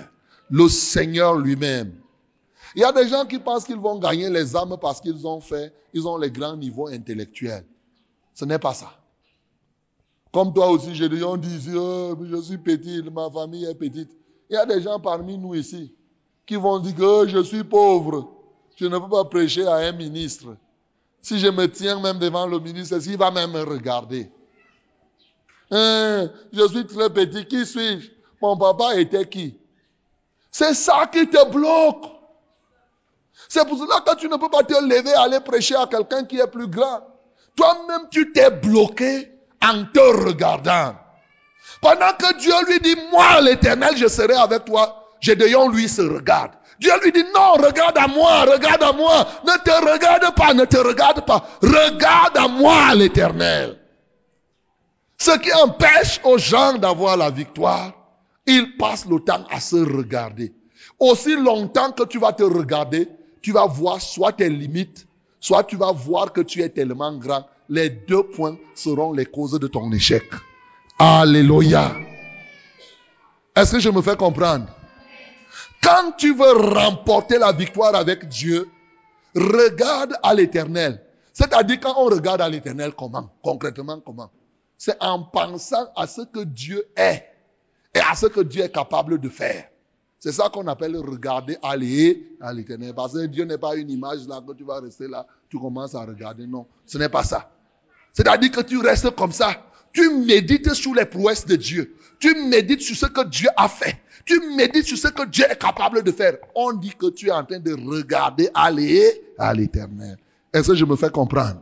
[0.51, 1.93] Le Seigneur lui-même.
[2.75, 5.41] Il y a des gens qui pensent qu'ils vont gagner les âmes parce qu'ils ont
[5.41, 7.65] fait, ils ont les grands niveaux intellectuels.
[8.33, 8.91] Ce n'est pas ça.
[10.31, 13.75] Comme toi aussi, j'ai des gens qui disent, oh, je suis petit, ma famille est
[13.75, 14.11] petite.
[14.49, 15.93] Il y a des gens parmi nous ici
[16.45, 18.31] qui vont dire que oh, je suis pauvre.
[18.75, 20.55] Je ne peux pas prêcher à un ministre.
[21.21, 24.31] Si je me tiens même devant le ministre, il va même me regarder.
[25.71, 28.09] Hein, je suis très petit, qui suis-je?
[28.41, 29.57] Mon papa était qui?
[30.49, 32.18] C'est ça qui te bloque.
[33.47, 36.39] C'est pour cela que tu ne peux pas te lever aller prêcher à quelqu'un qui
[36.39, 37.01] est plus grand.
[37.55, 39.31] Toi-même, tu t'es bloqué
[39.63, 40.95] en te regardant.
[41.81, 46.51] Pendant que Dieu lui dit, moi l'éternel, je serai avec toi, Gédéon lui se regarde.
[46.79, 49.27] Dieu lui dit, non, regarde à moi, regarde à moi.
[49.45, 51.45] Ne te regarde pas, ne te regarde pas.
[51.61, 53.77] Regarde à moi l'éternel.
[55.17, 57.91] Ce qui empêche aux gens d'avoir la victoire,
[58.45, 60.53] ils passent le temps à se regarder.
[60.97, 63.09] Aussi longtemps que tu vas te regarder,
[63.41, 65.07] tu vas voir soit tes limites,
[65.39, 67.45] soit tu vas voir que tu es tellement grand.
[67.69, 70.23] Les deux points seront les causes de ton échec.
[70.97, 71.93] Alléluia.
[73.55, 74.67] Est-ce que je me fais comprendre?
[75.81, 78.67] Quand tu veux remporter la victoire avec Dieu,
[79.35, 81.01] regarde à l'éternel.
[81.31, 83.29] C'est-à-dire quand on regarde à l'éternel, comment?
[83.41, 84.29] Concrètement, comment?
[84.77, 87.25] C'est en pensant à ce que Dieu est
[87.93, 89.68] et à ce que Dieu est capable de faire.
[90.19, 92.93] C'est ça qu'on appelle regarder aller à l'éternel.
[92.93, 95.95] Parce que Dieu n'est pas une image là que tu vas rester là, tu commences
[95.95, 96.45] à regarder.
[96.45, 97.49] Non, ce n'est pas ça.
[98.11, 99.65] C'est-à-dire que tu restes comme ça.
[99.93, 101.95] Tu médites sur les prouesses de Dieu.
[102.19, 103.97] Tu médites sur ce que Dieu a fait.
[104.25, 106.37] Tu médites sur ce que Dieu est capable de faire.
[106.53, 110.17] On dit que tu es en train de regarder aller à l'éternel.
[110.53, 111.61] Est-ce que je me fais comprendre?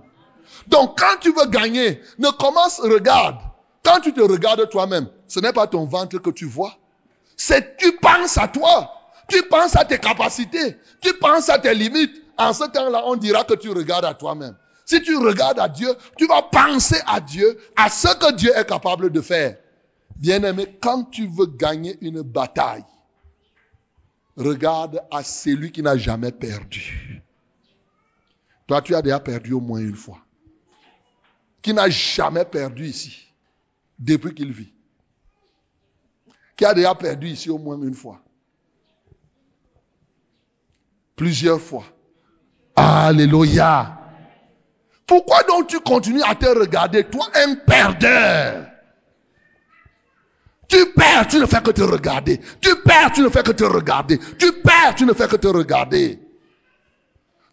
[0.68, 3.38] Donc quand tu veux gagner, ne commence, regarde.
[3.84, 6.74] Quand tu te regardes toi-même, ce n'est pas ton ventre que tu vois.
[7.38, 8.92] C'est tu penses à toi.
[9.30, 10.78] Tu penses à tes capacités.
[11.00, 12.24] Tu penses à tes limites.
[12.38, 14.58] En ce temps-là, on dira que tu regardes à toi-même.
[14.86, 18.66] Si tu regardes à Dieu, tu vas penser à Dieu, à ce que Dieu est
[18.66, 19.58] capable de faire.
[20.16, 22.86] Bien-aimé, quand tu veux gagner une bataille,
[24.36, 27.22] regarde à celui qui n'a jamais perdu.
[28.66, 30.20] Toi, tu as déjà perdu au moins une fois.
[31.62, 33.28] Qui n'a jamais perdu ici,
[34.00, 34.77] depuis qu'il vit
[36.58, 38.20] qui a déjà perdu ici au moins une fois.
[41.16, 41.86] Plusieurs fois.
[42.76, 43.98] Alléluia.
[45.06, 48.68] Pourquoi donc tu continues à te regarder, toi, un perdeur?
[50.68, 52.42] Tu perds, tu ne fais que te regarder.
[52.60, 54.20] Tu perds, tu ne fais que te regarder.
[54.38, 56.20] Tu perds, tu ne fais que te regarder.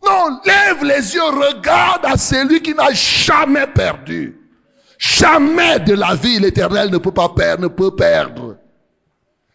[0.05, 4.41] Non, lève les yeux, regarde à celui qui n'a jamais perdu.
[4.99, 8.44] Jamais de la vie, l'éternel ne peut pas perdre, ne peut perdre.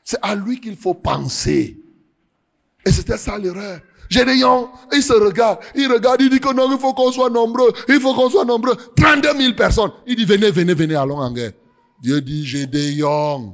[0.10, 1.80] C'est à lui qu'il faut penser.
[2.84, 3.80] Et c'était ça l'erreur.
[4.10, 7.72] Gédéon, il se regarde, il regarde, il dit que non, il faut qu'on soit nombreux,
[7.88, 8.76] il faut qu'on soit nombreux.
[8.95, 9.91] 32 000 personnes.
[10.08, 11.52] Il dit, venez, venez, venez, allons en guerre.
[12.02, 13.54] Dieu dit, Gédéon.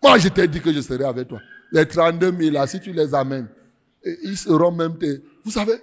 [0.00, 1.40] Moi, je t'ai dit que je serai avec toi.
[1.72, 3.48] Les 32 000 là, si tu les amènes,
[4.22, 5.24] ils seront même tes...
[5.44, 5.82] Vous savez,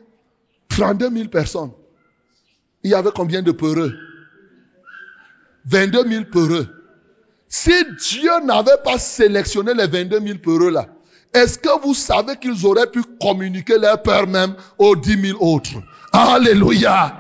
[0.69, 1.72] 32 000 personnes.
[2.84, 3.93] Il y avait combien de peureux?
[5.65, 6.78] 22 000 peureux.
[7.49, 10.85] Si Dieu n'avait pas sélectionné les 22 000 peureux là,
[11.33, 15.71] est-ce que vous savez qu'ils auraient pu communiquer leur peur même aux 10 000 autres?
[16.13, 17.13] Alléluia.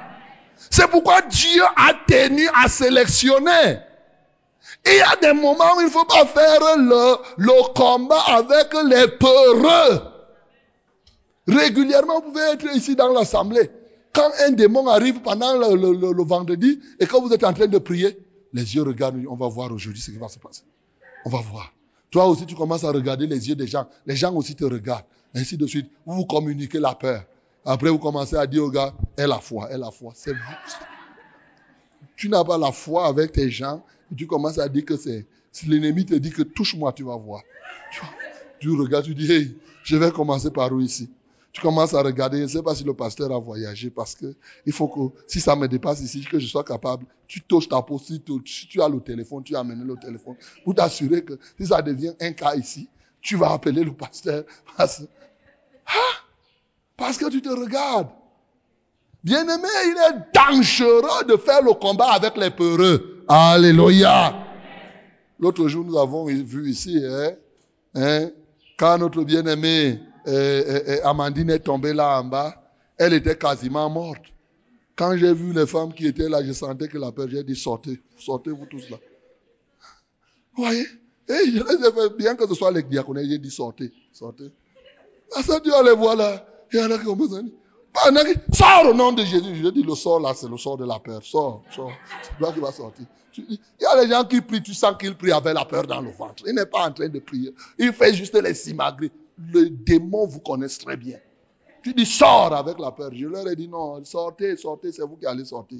[0.69, 3.79] C'est pourquoi Dieu a tenu à sélectionner.
[4.85, 8.73] il y a des moments où il ne faut pas faire le, le combat avec
[8.87, 10.01] les peureux.
[11.47, 13.69] Régulièrement, vous pouvez être ici dans l'assemblée.
[14.13, 17.77] Quand un démon arrive pendant le, le, vendredi et que vous êtes en train de
[17.77, 18.17] prier,
[18.53, 20.63] les yeux regardent, on va voir aujourd'hui ce qui va se passer.
[21.25, 21.73] On va voir.
[22.11, 23.87] Toi aussi, tu commences à regarder les yeux des gens.
[24.05, 25.05] Les gens aussi te regardent.
[25.35, 25.89] Ainsi de suite.
[26.05, 27.23] Vous vous communiquez la peur.
[27.65, 30.13] Après, vous commencez à dire au gars, aie la foi, aie la foi.
[30.15, 30.55] C'est vous.
[32.15, 33.83] Tu n'as pas la foi avec tes gens.
[34.15, 35.25] tu commences à dire que c'est.
[35.51, 37.43] Si l'ennemi te dit que touche-moi, tu vas voir.
[38.59, 41.09] Tu, regardes, tu dis, hey, je vais commencer par où ici?
[41.51, 44.35] Tu commences à regarder, je ne sais pas si le pasteur a voyagé parce que
[44.65, 47.81] il faut que, si ça me dépasse ici, que je sois capable, tu touches ta
[47.81, 51.67] peau, si tu, as le téléphone, tu as amené le téléphone pour t'assurer que si
[51.67, 52.87] ça devient un cas ici,
[53.21, 54.43] tu vas appeler le pasteur
[54.77, 55.01] parce,
[55.87, 56.17] ah,
[56.95, 58.09] parce que tu te regardes.
[59.23, 63.25] Bien-aimé, il est dangereux de faire le combat avec les peureux.
[63.27, 64.45] Alléluia.
[65.39, 67.31] L'autre jour, nous avons vu ici, hein,
[67.95, 68.29] hein
[68.77, 72.55] quand notre bien-aimé et, Amandine est tombée là en bas,
[72.97, 74.23] elle était quasiment morte.
[74.95, 77.55] Quand j'ai vu les femmes qui étaient là, je sentais que la peur, j'ai dit
[77.55, 78.97] sortez, sortez vous tous là.
[80.55, 80.85] Vous voyez?
[81.29, 81.59] Et
[82.17, 84.51] bien que ce soit les diaconés, j'ai dit sortez, sortez.
[85.35, 86.45] À ça, vas les voir là.
[86.73, 87.43] Il y en a qui ont besoin.
[88.53, 89.55] Sors au nom de Jésus.
[89.55, 91.23] Je dis le sort là, c'est le sort de la peur.
[91.23, 91.91] Sors, sors.
[92.23, 93.05] C'est toi qui vas sortir.
[93.37, 96.01] Il y a des gens qui prient, tu sens qu'ils prient avec la peur dans
[96.01, 96.43] le ventre.
[96.45, 97.53] Il n'est pas en train de prier.
[97.77, 101.17] Il fait juste les simagris le démon vous connaisse très bien.
[101.81, 103.09] Tu dis sors avec la peur.
[103.13, 105.79] Je leur ai dit non, sortez, sortez, c'est vous qui allez sortir.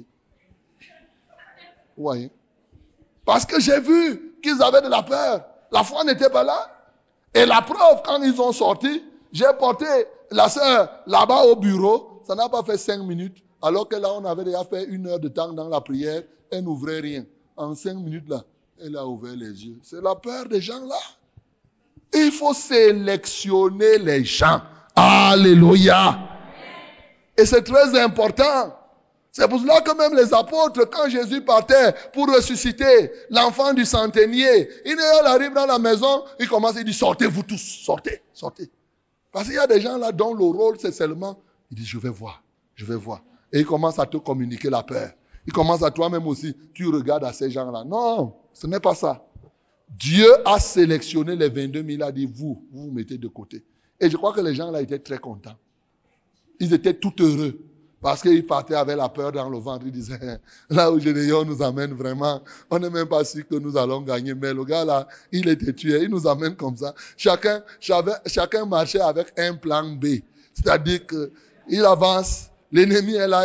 [1.96, 2.30] Vous voyez?
[3.24, 5.44] Parce que j'ai vu qu'ils avaient de la peur.
[5.70, 6.66] La foi n'était pas là.
[7.34, 9.84] Et la preuve, quand ils ont sorti, j'ai porté
[10.30, 12.22] la sœur là-bas au bureau.
[12.26, 13.36] Ça n'a pas fait cinq minutes.
[13.62, 16.22] Alors que là, on avait déjà fait une heure de temps dans la prière.
[16.50, 17.26] Elle n'ouvrait rien.
[17.56, 18.42] En cinq minutes, là,
[18.82, 19.78] elle a ouvert les yeux.
[19.82, 20.96] C'est la peur des gens là.
[22.12, 24.62] Il faut sélectionner les gens.
[24.96, 26.18] Alléluia.
[27.36, 28.76] Et c'est très important.
[29.32, 34.68] C'est pour cela que même les apôtres, quand Jésus partait pour ressusciter l'enfant du centenier,
[34.84, 38.68] il arrive dans la maison, il commence, il dit, sortez vous tous, sortez, sortez.
[39.30, 41.98] Parce qu'il y a des gens là dont le rôle c'est seulement, il dit, je
[41.98, 42.42] vais voir,
[42.74, 43.22] je vais voir.
[43.52, 45.10] Et il commence à te communiquer la peur.
[45.46, 47.84] Il commence à toi-même aussi, tu regardes à ces gens-là.
[47.84, 49.24] Non, ce n'est pas ça.
[49.90, 53.64] Dieu a sélectionné les 22 000, a dit, vous, vous vous mettez de côté.
[54.00, 55.56] Et je crois que les gens là étaient très contents.
[56.58, 57.58] Ils étaient tout heureux.
[58.00, 59.84] Parce qu'ils partaient avec la peur dans le ventre.
[59.84, 63.76] Ils disaient, là où Gédéon nous amène vraiment, on n'est même pas sûr que nous
[63.76, 64.34] allons gagner.
[64.34, 66.02] Mais le gars là, il était tué.
[66.02, 66.94] Il nous amène comme ça.
[67.16, 67.62] Chacun,
[68.26, 70.06] chacun marchait avec un plan B.
[70.54, 72.46] C'est-à-dire qu'il avance.
[72.72, 73.44] L'ennemi est là.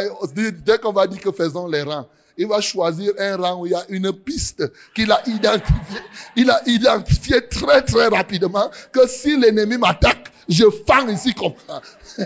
[0.63, 3.71] Dès qu'on va dire que faisons les rangs, il va choisir un rang où il
[3.71, 6.01] y a une piste qu'il a identifiée.
[6.35, 11.81] Il a identifié très très rapidement que si l'ennemi m'attaque, je fends ici comme ça.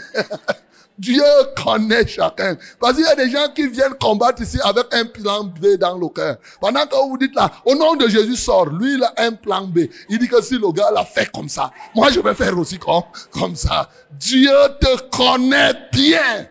[0.99, 1.23] Dieu
[1.55, 2.57] connaît chacun.
[2.77, 5.97] Parce qu'il y a des gens qui viennent combattre ici avec un plan B dans
[5.97, 6.35] le cœur.
[6.59, 9.65] Pendant que vous dites là, au nom de Jésus sort, lui il a un plan
[9.65, 9.87] B.
[10.09, 12.77] Il dit que si le gars l'a fait comme ça, moi je vais faire aussi
[12.77, 13.89] comme, comme ça.
[14.11, 16.47] Dieu te connaît bien.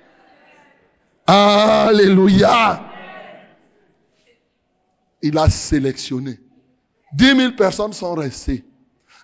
[1.27, 2.88] Alléluia
[5.23, 6.39] il a sélectionné.
[7.15, 8.65] 10 000 personnes sont restées.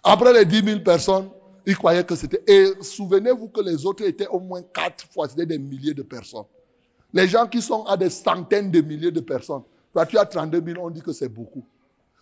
[0.03, 1.29] Après les 10 000 personnes,
[1.67, 2.43] ils croyaient que c'était...
[2.47, 6.45] Et souvenez-vous que les autres étaient au moins quatre fois, c'était des milliers de personnes.
[7.13, 9.63] Les gens qui sont à des centaines de milliers de personnes.
[9.93, 11.65] Toi, tu as 32 000, on dit que c'est beaucoup.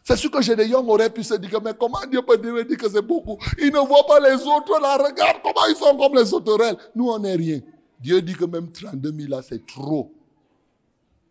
[0.05, 3.03] C'est sûr que Gédéon aurait pu se dire, mais comment Dieu peut dire que c'est
[3.03, 3.39] beaucoup?
[3.59, 6.77] Il ne voit pas les autres là, regarde comment ils sont comme les sauterelles.
[6.95, 7.61] Nous, on n'est rien.
[8.01, 10.13] Dieu dit que même 32 000 là, c'est trop.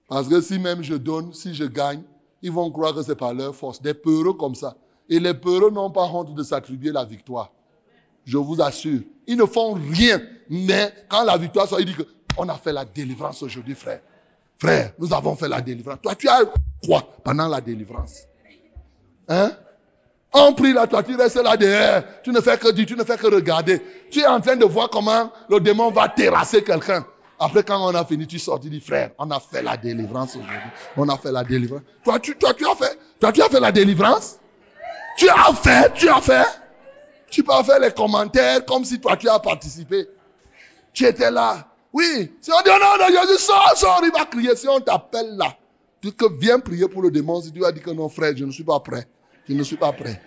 [0.07, 2.01] Parce que si même je donne, si je gagne,
[2.41, 3.81] ils vont croire que c'est par leur force.
[3.81, 4.75] Des peureux comme ça.
[5.09, 7.51] Et les peureux n'ont pas honte de s'attribuer la victoire.
[8.25, 9.01] Je vous assure.
[9.27, 10.21] Ils ne font rien.
[10.49, 14.01] Mais quand la victoire sort, ils disent qu'on a fait la délivrance aujourd'hui, frère.
[14.59, 15.99] Frère, nous avons fait la délivrance.
[16.01, 16.41] Toi, tu as
[16.85, 18.27] quoi pendant la délivrance?
[19.27, 19.51] Hein?
[20.33, 22.21] On prie là, toi, tu restes là derrière.
[22.21, 23.81] Tu ne fais que dire, tu ne fais que regarder.
[24.09, 27.05] Tu es en train de voir comment le démon va terrasser quelqu'un.
[27.43, 30.35] Après, quand on a fini, tu sors, tu dis, frère, on a fait la délivrance
[30.35, 30.69] aujourd'hui.
[30.95, 31.81] On a fait la délivrance.
[32.03, 34.37] Toi, tu, tu as fait, tu as fait la délivrance?
[35.17, 36.45] Tu as fait, tu as fait.
[37.31, 40.07] Tu peux faire les commentaires comme si toi tu as participé.
[40.93, 41.67] Tu étais là.
[41.91, 42.31] Oui.
[42.41, 44.55] Si on dit, oh non, non, Jésus, sors, sors, il va crier.
[44.55, 45.57] Si on t'appelle là,
[45.99, 47.41] tu que viens prier pour le démon.
[47.41, 49.07] Si tu as dit que non, frère, je ne suis pas prêt.
[49.49, 50.21] Je ne suis pas prêt.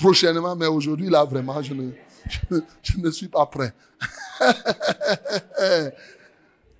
[0.00, 1.90] Prochainement, mais aujourd'hui, là, vraiment, je ne,
[2.82, 3.72] je ne, suis pas prêt.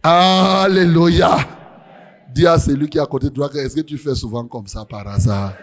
[0.08, 1.38] Alléluia.
[2.32, 4.68] Dis à celui qui est à côté de toi, est-ce que tu fais souvent comme
[4.68, 5.54] ça par hasard?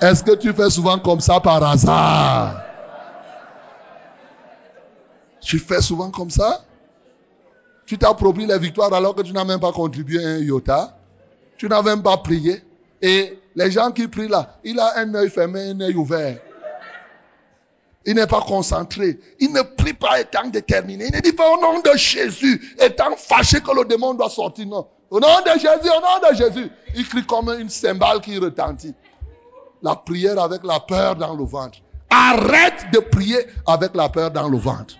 [0.00, 2.62] Est-ce que tu fais souvent comme ça par hasard?
[5.42, 6.64] Tu fais souvent comme ça?
[7.84, 10.96] Tu t'appropries les victoires alors que tu n'as même pas contribué un iota.
[11.58, 12.62] Tu n'as même pas prié.
[13.02, 16.38] Et les gens qui prient là, il a un œil fermé, un œil ouvert.
[18.04, 19.18] Il n'est pas concentré.
[19.38, 21.06] Il ne prie pas étant déterminé.
[21.08, 24.66] Il ne dit pas au nom de Jésus, étant fâché que le démon doit sortir.
[24.66, 24.86] Non.
[25.10, 26.70] Au nom de Jésus, au nom de Jésus.
[26.96, 28.94] Il crie comme une cymbale qui retentit.
[29.82, 31.78] La prière avec la peur dans le ventre.
[32.10, 34.94] Arrête de prier avec la peur dans le ventre.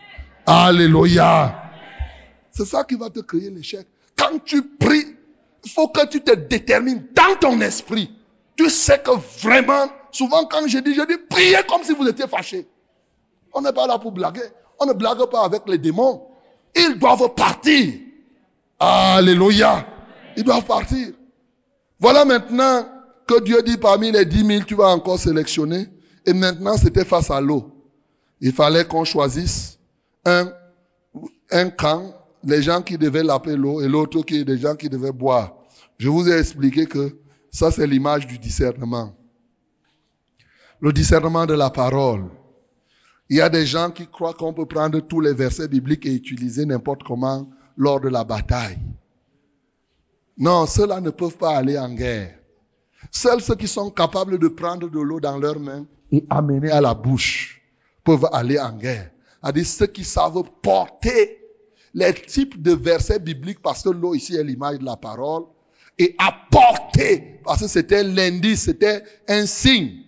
[0.47, 1.55] Alléluia.
[2.51, 3.87] C'est ça qui va te créer l'échec.
[4.17, 5.17] Quand tu pries,
[5.65, 8.13] il faut que tu te détermines dans ton esprit.
[8.57, 12.27] Tu sais que vraiment, souvent quand je dis, je dis, priez comme si vous étiez
[12.27, 12.67] fâché.
[13.53, 14.41] On n'est pas là pour blaguer.
[14.79, 16.27] On ne blague pas avec les démons.
[16.75, 17.95] Ils doivent partir.
[18.79, 19.87] Alléluia.
[20.37, 21.09] Ils doivent partir.
[22.01, 22.87] Voilà maintenant
[23.27, 25.87] que Dieu dit parmi les dix mille, tu vas encore sélectionner.
[26.27, 27.71] Et maintenant, c'était face à l'eau.
[28.41, 29.79] Il fallait qu'on choisisse
[30.25, 30.51] un,
[31.51, 34.89] un camp, les gens qui devaient laver l'eau et l'autre qui est des gens qui
[34.89, 35.55] devaient boire.
[35.99, 37.17] Je vous ai expliqué que
[37.53, 39.15] ça, c'est l'image du discernement.
[40.81, 42.25] Le discernement de la parole.
[43.33, 46.13] Il y a des gens qui croient qu'on peut prendre tous les versets bibliques et
[46.13, 48.79] utiliser n'importe comment lors de la bataille.
[50.37, 52.39] Non, ceux-là ne peuvent pas aller en guerre.
[53.11, 56.83] Seuls ceux qui sont capables de prendre de l'eau dans leurs mains et amener à
[56.83, 57.63] la bouche
[58.05, 59.11] peuvent aller en guerre.
[59.43, 61.39] C'est-à-dire ceux qui savent porter
[61.95, 65.45] les types de versets bibliques, parce que l'eau ici est l'image de la parole,
[65.99, 70.03] et apporter, parce que c'était l'indice, c'était un signe.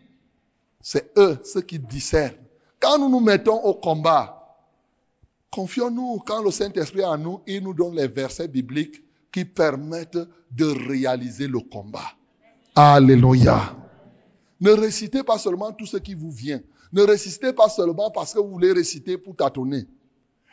[0.82, 2.43] C'est eux, ceux qui discernent.
[2.84, 4.58] Quand nous nous mettons au combat,
[5.50, 10.18] confions-nous quand le Saint-Esprit est en nous, il nous donne les versets bibliques qui permettent
[10.50, 12.12] de réaliser le combat.
[12.74, 13.74] Alléluia.
[14.60, 16.60] Ne récitez pas seulement tout ce qui vous vient.
[16.92, 19.86] Ne récitez pas seulement parce que vous voulez réciter pour tâtonner.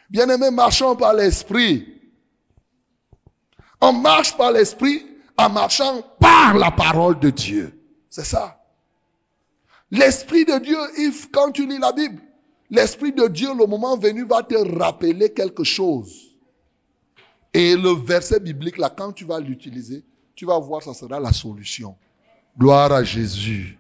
[0.10, 1.86] Bien-aimés, marchons par l'esprit.
[3.82, 5.06] On marche par l'esprit
[5.38, 7.78] en marchant par la parole de Dieu.
[8.10, 8.61] C'est ça.
[9.92, 10.78] L'Esprit de Dieu,
[11.34, 12.22] quand tu lis la Bible,
[12.70, 16.32] l'Esprit de Dieu, le moment venu, va te rappeler quelque chose.
[17.54, 21.34] Et le verset biblique, là, quand tu vas l'utiliser, tu vas voir, ça sera la
[21.34, 21.98] solution.
[22.58, 23.78] Gloire à Jésus.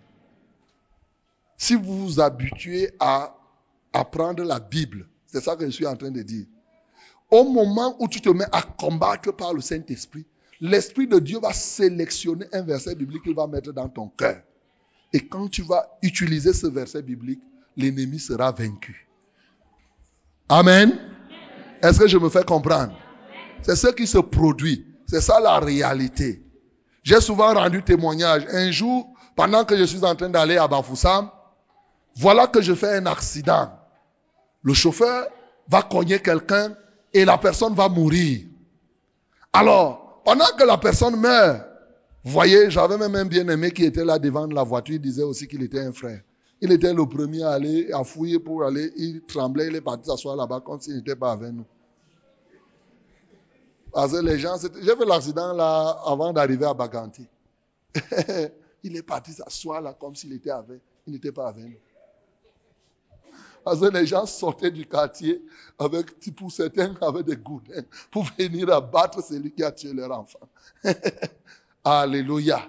[1.57, 3.33] Si vous vous habituez à
[3.93, 6.45] apprendre la Bible, c'est ça que je suis en train de dire.
[7.29, 10.25] Au moment où tu te mets à combattre par le Saint-Esprit,
[10.59, 14.41] l'Esprit de Dieu va sélectionner un verset biblique qu'il va mettre dans ton cœur.
[15.13, 17.41] Et quand tu vas utiliser ce verset biblique,
[17.75, 19.07] l'ennemi sera vaincu.
[20.49, 20.97] Amen.
[21.81, 22.93] Est-ce que je me fais comprendre?
[23.61, 24.85] C'est ce qui se produit.
[25.07, 26.43] C'est ça la réalité.
[27.03, 28.45] J'ai souvent rendu témoignage.
[28.51, 31.29] Un jour, pendant que je suis en train d'aller à Bafoussam,
[32.15, 33.71] voilà que je fais un accident.
[34.63, 35.27] Le chauffeur
[35.67, 36.75] va cogner quelqu'un
[37.13, 38.41] et la personne va mourir.
[39.53, 41.65] Alors, pendant que la personne meurt,
[42.23, 45.47] vous voyez, j'avais même un bien-aimé qui était là devant la voiture, il disait aussi
[45.47, 46.21] qu'il était un frère.
[46.61, 50.07] Il était le premier à aller, à fouiller pour aller, il tremblait, il est parti
[50.07, 51.65] s'asseoir là-bas comme s'il n'était pas avec nous.
[53.91, 57.27] Parce que les gens, j'ai fait l'accident là avant d'arriver à Baganti.
[58.83, 61.77] il est parti s'asseoir là comme s'il était avec, il n'était pas avec nous.
[63.63, 65.43] Parce que les gens sortaient du quartier
[65.79, 70.47] avec, pour certains, avec des goudins pour venir abattre celui qui a tué leur enfant.
[71.83, 72.61] Alléluia.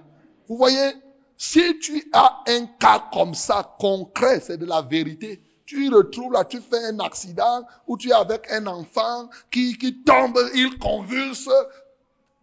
[0.49, 0.93] Vous voyez,
[1.37, 6.45] si tu as un cas comme ça, concret, c'est de la vérité, tu retrouves là,
[6.45, 11.49] tu fais un accident où tu es avec un enfant qui, qui tombe, il convulse.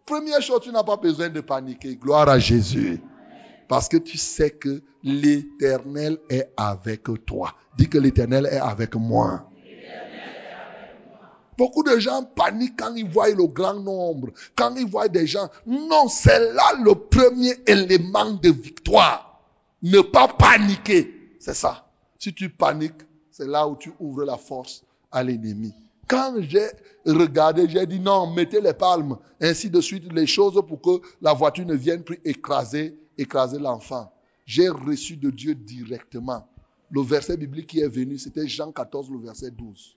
[0.06, 1.96] Première chose, tu n'as pas besoin de paniquer.
[1.96, 3.00] Gloire à Jésus.
[3.68, 7.54] Parce que tu sais que l'éternel est avec toi.
[7.76, 9.49] Dis que l'éternel est avec moi.
[11.60, 15.46] Beaucoup de gens paniquent quand ils voient le grand nombre, quand ils voient des gens.
[15.66, 19.42] Non, c'est là le premier élément de victoire.
[19.82, 21.36] Ne pas paniquer.
[21.38, 21.86] C'est ça.
[22.18, 24.82] Si tu paniques, c'est là où tu ouvres la force
[25.12, 25.74] à l'ennemi.
[26.08, 26.66] Quand j'ai
[27.04, 31.34] regardé, j'ai dit non, mettez les palmes, ainsi de suite, les choses pour que la
[31.34, 34.10] voiture ne vienne plus écraser, écraser l'enfant.
[34.46, 36.46] J'ai reçu de Dieu directement
[36.90, 39.96] le verset biblique qui est venu, c'était Jean 14, le verset 12.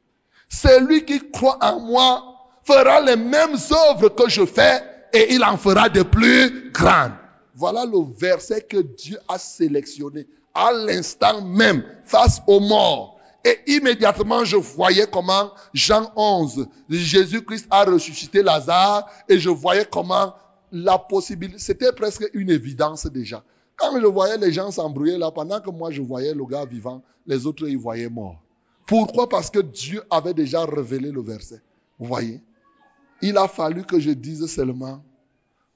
[0.62, 2.24] Celui qui croit en moi
[2.64, 3.58] fera les mêmes
[3.89, 7.14] œuvres que je fais et il en fera de plus grandes.
[7.56, 13.20] Voilà le verset que Dieu a sélectionné à l'instant même face aux morts.
[13.43, 20.34] Et immédiatement, je voyais comment Jean 11, Jésus-Christ a ressuscité Lazare et je voyais comment
[20.72, 23.43] la possibilité, c'était presque une évidence déjà.
[23.76, 27.01] Quand je voyais les gens s'embrouiller là, pendant que moi je voyais le gars vivant,
[27.26, 28.43] les autres ils voyaient mort.
[28.86, 29.30] Pourquoi?
[29.30, 31.62] Parce que Dieu avait déjà révélé le verset.
[32.00, 32.42] Vous voyez?
[33.22, 35.04] Il a fallu que je dise seulement,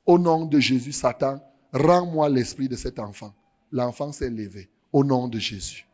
[0.05, 1.39] au nom de Jésus, Satan,
[1.73, 3.33] rends-moi l'esprit de cet enfant.
[3.71, 5.87] L'enfant s'est levé au nom de Jésus.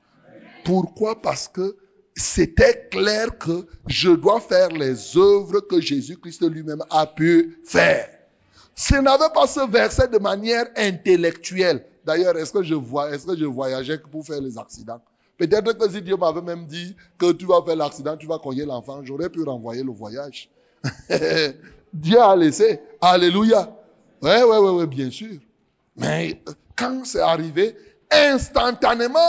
[0.64, 1.22] Pourquoi?
[1.22, 1.76] Parce que
[2.16, 8.08] c'était clair que je dois faire les œuvres que Jésus-Christ lui-même a pu faire.
[8.76, 11.86] Ce n'avait pas ce verset de manière intellectuelle.
[12.06, 12.76] D'ailleurs, est-ce que je
[13.12, 15.02] est-ce que je voyageais pour faire les accidents?
[15.38, 18.66] Peut-être que si Dieu m'avait même dit que tu vas faire l'accident, tu vas cogner
[18.66, 20.50] l'enfant, j'aurais pu renvoyer le voyage.
[21.94, 22.80] Dieu a laissé.
[23.02, 23.72] Alléluia.
[24.22, 25.40] Oui, oui, oui, oui, bien sûr.
[25.98, 26.42] Mais
[26.76, 27.76] quand c'est arrivé,
[28.12, 29.20] instantanément,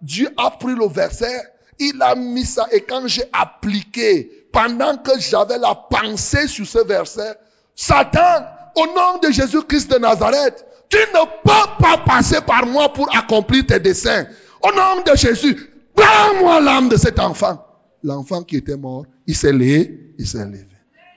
[0.00, 1.42] Dieu a pris le verset,
[1.78, 6.78] il a mis ça, et quand j'ai appliqué, pendant que j'avais la pensée sur ce
[6.78, 7.36] verset,
[7.74, 8.46] Satan,
[8.76, 13.66] au nom de Jésus-Christ de Nazareth, tu ne peux pas passer par moi pour accomplir
[13.66, 14.26] tes desseins.
[14.64, 17.62] Au nom de Jésus, prends-moi l'âme de cet enfant.
[18.02, 20.66] L'enfant qui était mort, il s'est levé, il s'est levé.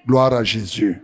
[0.05, 1.01] Gloire à Jésus.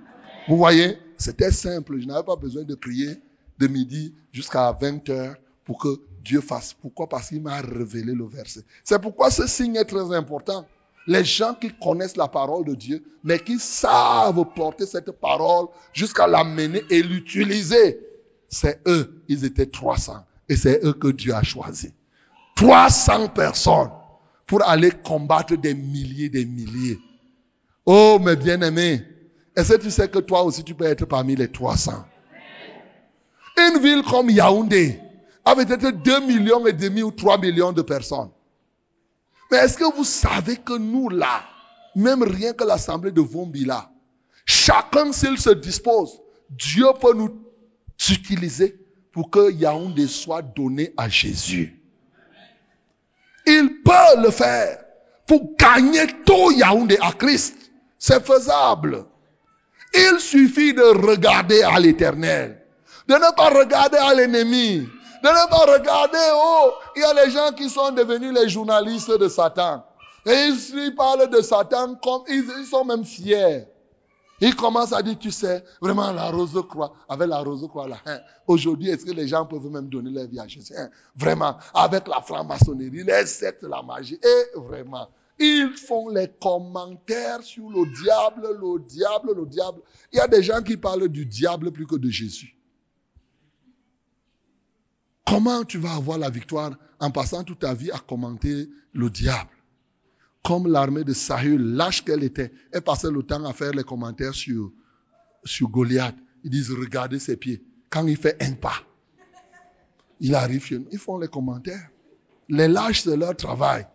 [0.49, 2.01] Vous voyez, c'était simple.
[2.01, 3.17] Je n'avais pas besoin de prier
[3.59, 6.73] de midi jusqu'à 20 heures pour que Dieu fasse.
[6.73, 7.07] Pourquoi?
[7.07, 8.63] Parce qu'il m'a révélé le verset.
[8.83, 10.67] C'est pourquoi ce signe est très important.
[11.07, 16.27] Les gens qui connaissent la parole de Dieu, mais qui savent porter cette parole jusqu'à
[16.27, 18.01] l'amener et l'utiliser,
[18.49, 19.23] c'est eux.
[19.29, 20.25] Ils étaient 300.
[20.49, 21.93] Et c'est eux que Dieu a choisi.
[22.55, 23.89] 300 personnes
[24.45, 26.99] pour aller combattre des milliers, des milliers.
[27.85, 29.03] Oh, mes bien-aimés,
[29.55, 32.05] est-ce que tu sais que toi aussi tu peux être parmi les 300?
[33.57, 34.99] Une ville comme Yaoundé,
[35.45, 38.29] avec peut-être 2 millions et demi ou 3 millions de personnes.
[39.51, 41.43] Mais est-ce que vous savez que nous là,
[41.95, 43.91] même rien que l'assemblée de Vombi là,
[44.45, 47.29] chacun s'il se dispose, Dieu peut nous
[48.09, 48.79] utiliser
[49.11, 51.82] pour que Yaoundé soit donné à Jésus.
[53.45, 54.79] Il peut le faire
[55.27, 57.55] pour gagner tout Yaoundé à Christ.
[57.99, 59.05] C'est faisable.
[59.93, 62.61] Il suffit de regarder à l'éternel.
[63.07, 64.87] De ne pas regarder à l'ennemi.
[65.23, 69.17] De ne pas regarder, oh, il y a les gens qui sont devenus les journalistes
[69.17, 69.85] de Satan.
[70.25, 73.65] Et ils, parlent de Satan comme ils, sont même fiers.
[74.45, 77.97] Ils commencent à dire, tu sais, vraiment la rose croix, avec la rose croix là,
[78.45, 80.73] aujourd'hui, est-ce que les gens peuvent même donner leur vie à Jésus?
[80.77, 80.89] Hein?
[81.15, 85.07] Vraiment, avec la franc-maçonnerie, les sectes, la magie, et vraiment,
[85.39, 89.81] ils font les commentaires sur le diable, le diable, le diable.
[90.11, 92.57] Il y a des gens qui parlent du diable plus que de Jésus.
[95.25, 99.51] Comment tu vas avoir la victoire en passant toute ta vie à commenter le diable?
[100.43, 104.33] Comme l'armée de Saül, lâche qu'elle était, elle passait le temps à faire les commentaires
[104.33, 104.71] sur,
[105.45, 106.15] sur Goliath.
[106.43, 107.63] Ils disent, regardez ses pieds.
[107.89, 108.83] Quand il fait un pas,
[110.19, 110.87] il arrive chez nous.
[110.91, 111.89] Ils font les commentaires.
[112.49, 113.87] Les lâches, c'est leur travail.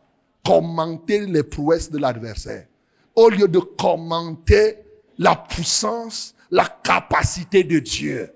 [0.44, 2.66] Commenter les prouesses de l'adversaire.
[3.14, 4.78] Au lieu de commenter
[5.18, 8.30] la puissance, la capacité de Dieu.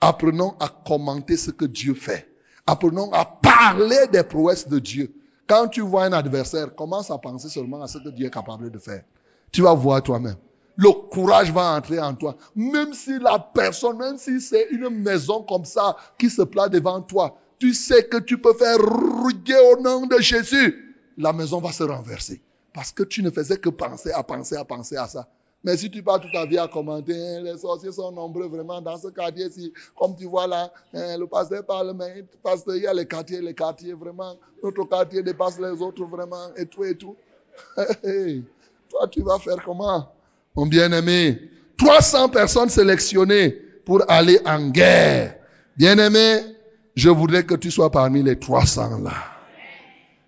[0.00, 2.32] Apprenons à commenter ce que Dieu fait.
[2.66, 5.14] Apprenons à parler des prouesses de Dieu.
[5.46, 8.70] Quand tu vois un adversaire, commence à penser seulement à ce que Dieu est capable
[8.70, 9.02] de faire.
[9.52, 10.36] Tu vas voir toi-même.
[10.76, 12.36] Le courage va entrer en toi.
[12.54, 17.00] Même si la personne, même si c'est une maison comme ça qui se place devant
[17.00, 20.96] toi, tu sais que tu peux faire ruguer au nom de Jésus.
[21.16, 22.42] La maison va se renverser.
[22.74, 25.26] Parce que tu ne faisais que penser à penser à penser à ça.
[25.66, 28.80] Mais si tu passes toute ta vie à commenter, hein, les sorciers sont nombreux vraiment
[28.80, 29.72] dans ce quartier-ci.
[29.98, 33.40] Comme tu vois là, hein, le pasteur parle, mais pasteur, il y a les quartiers,
[33.40, 34.36] les quartiers vraiment.
[34.62, 37.16] Notre quartier dépasse les autres vraiment, et tout et tout.
[37.76, 40.08] Toi, tu vas faire comment,
[40.54, 41.50] mon bien-aimé?
[41.78, 43.50] 300 personnes sélectionnées
[43.84, 45.34] pour aller en guerre.
[45.76, 46.42] Bien-aimé,
[46.94, 49.14] je voudrais que tu sois parmi les 300 là.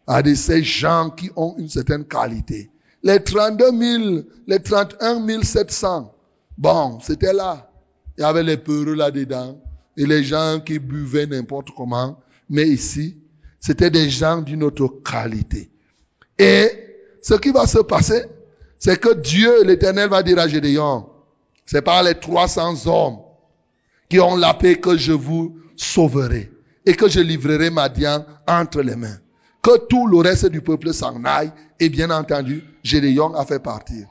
[0.05, 2.70] À de ces gens qui ont une certaine qualité
[3.03, 6.15] les 32 000, les 31 700,
[6.57, 7.71] bon, c'était là.
[8.17, 9.61] Il y avait les peureux là-dedans
[9.97, 12.19] et les gens qui buvaient n'importe comment.
[12.51, 13.17] Mais ici,
[13.61, 15.71] c'était des gens d'une autre qualité.
[16.39, 16.71] Et
[17.23, 18.25] ce qui va se passer,
[18.79, 21.09] c'est que Dieu, l'Éternel, va dire à Gédéon,
[21.67, 23.19] c'est par les 300 hommes
[24.09, 26.51] qui ont la paix que je vous sauverai.
[26.89, 29.19] et que je livrerai Madian entre les mains.
[29.89, 31.53] Tout le reste du peuple s'en aille.
[31.81, 34.07] Et bien entendu, Gédéon a fait partir.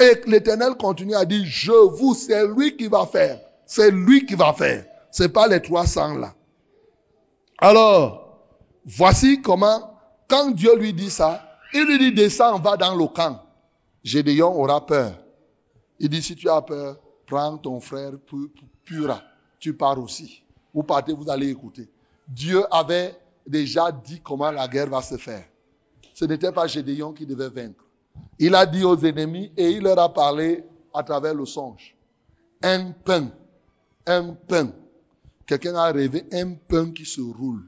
[0.00, 3.40] Et l'Éternel continue à dire, je vous, c'est lui qui va faire.
[3.66, 4.84] C'est lui qui va faire.
[5.10, 6.34] C'est pas les 300 là.
[7.58, 8.38] Alors,
[8.84, 9.98] voici comment,
[10.28, 11.42] quand Dieu lui dit ça,
[11.74, 13.42] il lui dit, descends, va dans le camp.
[14.04, 15.12] Gédéon aura peur.
[15.98, 18.12] Il dit, si tu as peur, prends ton frère
[18.84, 19.22] Pura.
[19.58, 20.42] Tu pars aussi.
[20.72, 21.88] Vous partez, vous allez écouter.
[22.28, 23.14] Dieu avait
[23.48, 25.44] déjà dit comment la guerre va se faire.
[26.14, 27.84] Ce n'était pas Gédéon qui devait vaincre.
[28.38, 31.96] Il a dit aux ennemis et il leur a parlé à travers le songe.
[32.62, 33.30] Un pain,
[34.06, 34.72] un pain.
[35.46, 37.64] Quelqu'un a rêvé un pain qui se roule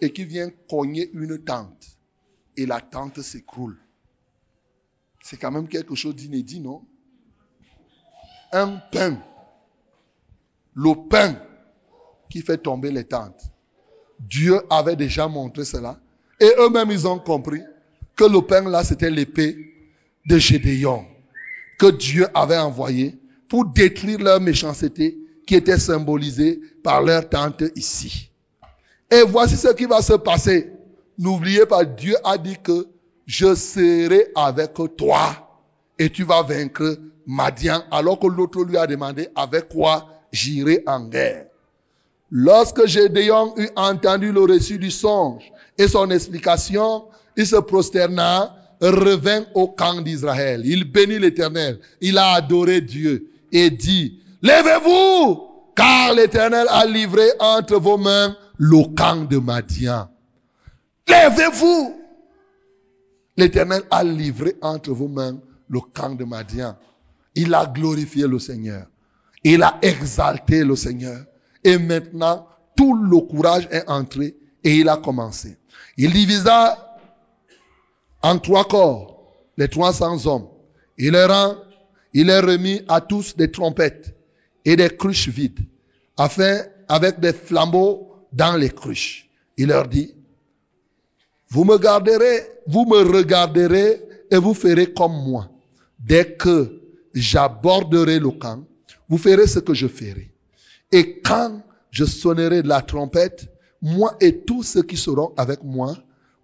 [0.00, 1.98] et qui vient cogner une tente.
[2.56, 3.78] Et la tente s'écroule.
[5.22, 6.84] C'est quand même quelque chose d'inédit, non?
[8.52, 9.18] Un pain.
[10.74, 11.40] Le pain
[12.28, 13.51] qui fait tomber les tentes.
[14.28, 15.98] Dieu avait déjà montré cela.
[16.40, 17.60] Et eux-mêmes, ils ont compris
[18.16, 19.56] que le pain là, c'était l'épée
[20.26, 21.04] de Gédéon
[21.78, 23.18] que Dieu avait envoyé
[23.48, 28.30] pour détruire leur méchanceté qui était symbolisée par leur tente ici.
[29.10, 30.72] Et voici ce qui va se passer.
[31.18, 32.86] N'oubliez pas, Dieu a dit que
[33.26, 35.60] je serai avec toi
[35.98, 41.06] et tu vas vaincre Madian, alors que l'autre lui a demandé avec quoi j'irai en
[41.06, 41.46] guerre.
[42.34, 47.04] Lorsque Gédéon eut entendu le récit du songe et son explication,
[47.36, 50.62] il se prosterna, revint au camp d'Israël.
[50.64, 51.78] Il bénit l'Éternel.
[52.00, 55.42] Il a adoré Dieu et dit, levez-vous,
[55.76, 60.08] car l'Éternel a livré entre vos mains le camp de Madian.
[61.06, 62.00] Levez-vous.
[63.36, 66.76] L'Éternel a livré entre vos mains le camp de Madian.
[67.34, 68.86] Il a glorifié le Seigneur.
[69.44, 71.26] Il a exalté le Seigneur.
[71.64, 72.46] Et maintenant,
[72.76, 75.56] tout le courage est entré et il a commencé.
[75.96, 76.98] Il divisa
[78.22, 79.12] en trois corps
[79.56, 80.48] les 300 hommes.
[80.98, 81.56] Il leur a,
[82.12, 84.14] il est remis à tous des trompettes
[84.64, 85.60] et des cruches vides,
[86.16, 89.28] afin, avec des flambeaux dans les cruches.
[89.56, 90.14] Il leur dit,
[91.48, 94.00] vous me garderez, vous me regarderez
[94.30, 95.50] et vous ferez comme moi.
[95.98, 96.80] Dès que
[97.14, 98.64] j'aborderai le camp,
[99.08, 100.32] vous ferez ce que je ferai.
[100.92, 103.48] Et quand je sonnerai la trompette,
[103.80, 105.96] moi et tous ceux qui seront avec moi,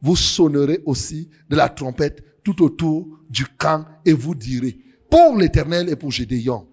[0.03, 4.79] vous sonnerez aussi de la trompette tout autour du camp et vous direz,
[5.11, 6.67] pour l'Éternel et pour Gédéon.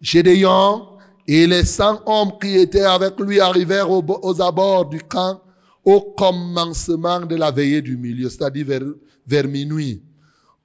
[0.00, 0.86] Gédéon
[1.26, 5.40] et les cent hommes qui étaient avec lui arrivèrent aux, abords du camp
[5.84, 8.82] au commencement de la veillée du milieu, c'est-à-dire vers,
[9.26, 10.02] vers minuit.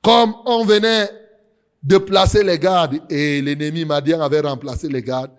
[0.04, 1.10] Comme on venait
[1.84, 5.32] de placer les gardes et l'ennemi Madian avait remplacé les gardes,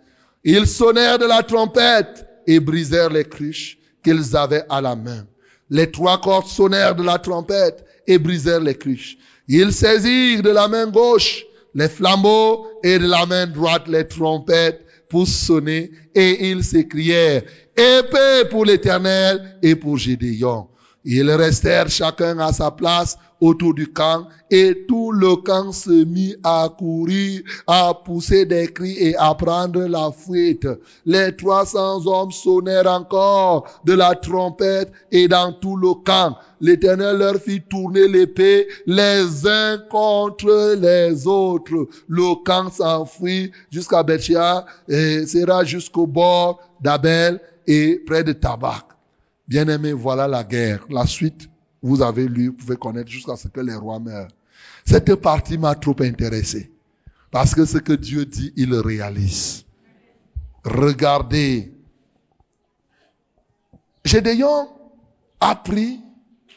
[0.44, 5.26] ils sonnèrent de la trompette et brisèrent les cruches qu'ils avaient à la main.
[5.70, 9.16] Les trois cordes sonnèrent de la trompette et brisèrent les cruches.
[9.48, 14.84] Ils saisirent de la main gauche les flambeaux et de la main droite les trompettes
[15.08, 17.42] pour sonner et ils s'écrièrent,
[17.76, 20.68] épée pour l'éternel et pour Gédéon.
[21.04, 26.36] Ils restèrent chacun à sa place autour du camp et tout le camp se mit
[26.44, 30.68] à courir, à pousser des cris et à prendre la fuite.
[31.04, 36.36] Les 300 hommes sonnèrent encore de la trompette et dans tout le camp.
[36.60, 41.88] L'Éternel leur fit tourner l'épée les uns contre les autres.
[42.06, 48.86] Le camp s'enfuit jusqu'à Bethia et sera jusqu'au bord d'Abel et près de Tabac.
[49.48, 50.86] Bien-aimés, voilà la guerre.
[50.88, 51.48] La suite,
[51.82, 54.28] vous avez lu, vous pouvez connaître jusqu'à ce que les rois meurent.
[54.84, 56.72] Cette partie m'a trop intéressé.
[57.30, 59.64] Parce que ce que Dieu dit, il le réalise.
[60.64, 61.74] Regardez.
[64.04, 64.68] Gédéon
[65.40, 66.00] a pris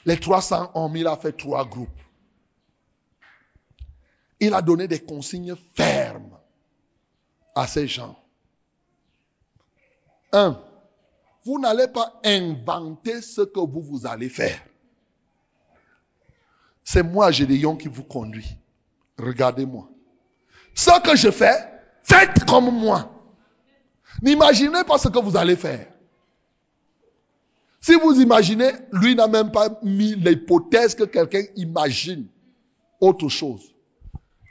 [0.06, 1.90] les 300 hommes, il a fait trois groupes.
[4.40, 6.38] Il a donné des consignes fermes
[7.56, 8.20] à ces gens.
[10.34, 10.60] Un,
[11.46, 14.60] vous n'allez pas inventer ce que vous, vous allez faire.
[16.84, 18.58] C'est moi, Gédéon, qui vous conduit.
[19.18, 19.88] Regardez-moi.
[20.74, 21.56] Ce que je fais,
[22.04, 23.12] faites comme moi.
[24.22, 25.88] N'imaginez pas ce que vous allez faire.
[27.80, 32.26] Si vous imaginez, lui n'a même pas mis l'hypothèse que quelqu'un imagine
[33.00, 33.76] autre chose.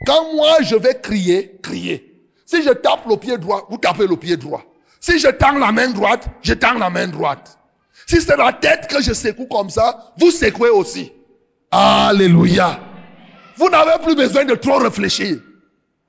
[0.06, 2.24] Quand moi je vais crier, crier.
[2.46, 4.62] Si je tape le pied droit, vous tapez le pied droit.
[5.04, 7.58] Si je tends la main droite, je tends la main droite.
[8.06, 11.12] Si c'est la tête que je secoue comme ça, vous secouez aussi.
[11.70, 12.80] Alléluia.
[13.58, 15.36] Vous n'avez plus besoin de trop réfléchir.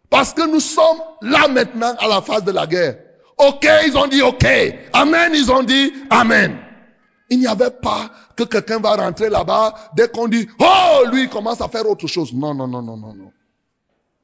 [0.10, 2.98] Parce que nous sommes là maintenant à la phase de la guerre.
[3.38, 4.46] Ok, ils ont dit ok.
[4.94, 6.58] Amen, ils ont dit Amen.
[7.30, 11.30] Il n'y avait pas que quelqu'un va rentrer là-bas, dès qu'on dit, oh, lui, il
[11.30, 12.32] commence à faire autre chose.
[12.32, 13.34] Non, non, non, non, non, non.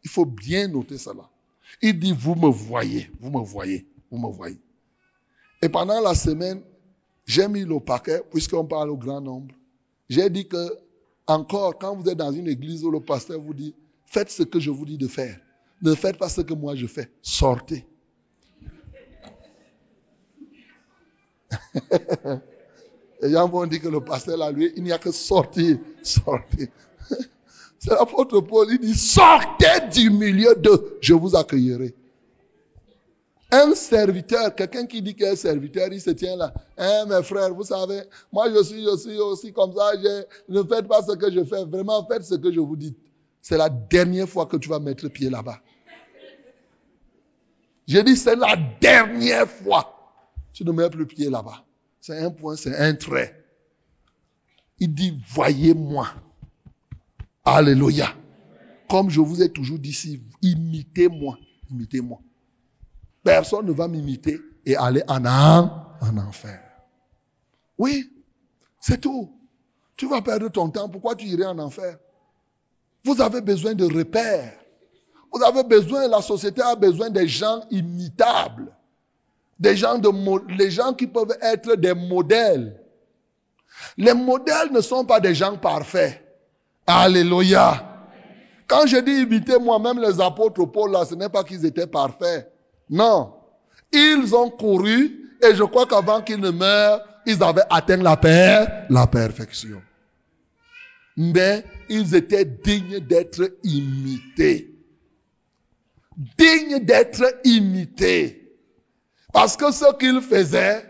[0.06, 1.30] Il faut bien noter cela.
[1.82, 4.60] Il dit, vous me voyez, vous me voyez, vous me voyez.
[5.62, 6.62] Et pendant la semaine,
[7.26, 9.56] j'ai mis le paquet, puisqu'on parle au grand nombre.
[10.10, 10.78] J'ai dit que,
[11.28, 13.74] encore, quand vous êtes dans une église où le pasteur vous dit,
[14.06, 15.40] faites ce que je vous dis de faire.
[15.82, 17.10] Ne faites pas ce que moi je fais.
[17.22, 17.88] Sortez.
[23.22, 26.68] Les gens vont dire que le pasteur là, lui, il n'y a que sortir, sortir.
[27.80, 31.96] C'est l'apôtre Paul, il dit, sortez du milieu de, je vous accueillerai.
[33.54, 36.54] Un serviteur, quelqu'un qui dit qu'il est serviteur, il se tient là.
[36.78, 40.64] Hein, mes frères, vous savez, moi je suis, je suis aussi comme ça, je, ne
[40.64, 42.96] faites pas ce que je fais, vraiment faites ce que je vous dis.
[43.42, 45.60] C'est la dernière fois que tu vas mettre pied là-bas.
[47.88, 49.98] J'ai dit, c'est la dernière fois.
[50.54, 51.66] Tu ne mets plus pied là-bas.
[52.00, 53.44] C'est un point, c'est un trait.
[54.80, 56.08] Il dit, voyez-moi.
[57.44, 58.16] Alléluia.
[58.90, 61.38] Comme je vous ai toujours dit ici, imitez-moi.
[61.70, 62.20] Imitez-moi.
[63.24, 66.60] Personne ne va m'imiter et aller en, en enfer.
[67.78, 68.12] Oui,
[68.80, 69.32] c'est tout.
[69.96, 70.90] Tu vas perdre ton temps.
[70.90, 71.98] Pourquoi tu irais en enfer?
[73.04, 74.54] Vous avez besoin de repères.
[75.32, 78.76] Vous avez besoin, la société a besoin des gens imitables.
[79.60, 80.10] Des gens, de,
[80.58, 82.82] les gens qui peuvent être des modèles.
[83.98, 86.22] Les modèles ne sont pas des gens parfaits.
[86.88, 87.88] Alléluia.
[88.68, 92.52] Quand je dis imiter moi-même les apôtres Paul, ce n'est pas qu'ils étaient parfaits.
[92.92, 93.34] Non.
[93.92, 98.68] Ils ont couru et je crois qu'avant qu'ils ne meurent, ils avaient atteint la paix,
[98.90, 99.82] la perfection.
[101.18, 104.76] Mais ils étaient dignes d'être imités.
[106.38, 108.38] Dignes d'être imités.
[109.34, 110.86] Parce que ce qu'ils faisaient,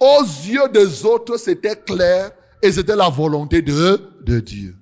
[0.00, 4.76] aux yeux des autres, c'était clair et c'était la volonté de, de Dieu.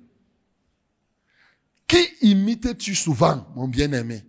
[1.87, 4.23] Qui imites-tu souvent, mon bien-aimé?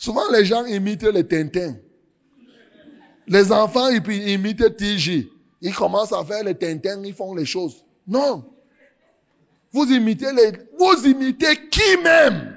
[0.00, 1.76] Souvent, les gens imitent les Tintins.
[3.26, 5.28] Les enfants ils imitent TJ.
[5.60, 7.84] Ils commencent à faire les Tintins, ils font les choses.
[8.08, 8.50] Non.
[9.72, 12.56] Vous imitez les, vous imitez qui même?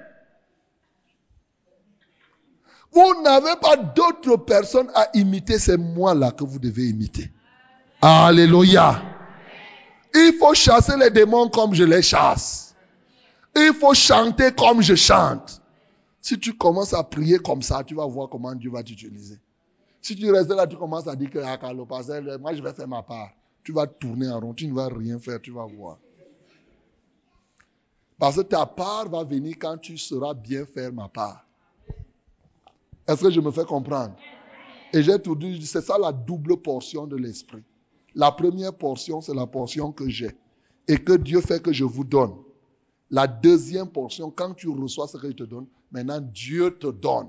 [2.94, 7.30] Vous n'avez pas d'autres personnes à imiter, c'est moi-là que vous devez imiter.
[8.02, 9.02] Alléluia.
[10.16, 12.74] Il faut chasser les démons comme je les chasse.
[13.54, 15.63] Il faut chanter comme je chante.
[16.24, 19.38] Si tu commences à prier comme ça, tu vas voir comment Dieu va t'utiliser.
[20.02, 21.60] Si tu restes là, tu commences à dire que ah,
[22.40, 23.32] moi je vais faire ma part.
[23.62, 25.98] Tu vas tourner en rond, tu ne vas rien faire, tu vas voir.
[28.18, 31.46] Parce que ta part va venir quand tu seras bien faire ma part.
[33.06, 34.16] Est-ce que je me fais comprendre?
[34.94, 37.64] Et j'ai tout dit, c'est ça la double portion de l'esprit.
[38.16, 40.32] La première portion, c'est la portion que j'ai
[40.88, 42.34] et que Dieu fait que je vous donne.
[43.14, 47.28] La deuxième portion, quand tu reçois ce qu'il te donne, maintenant Dieu te donne.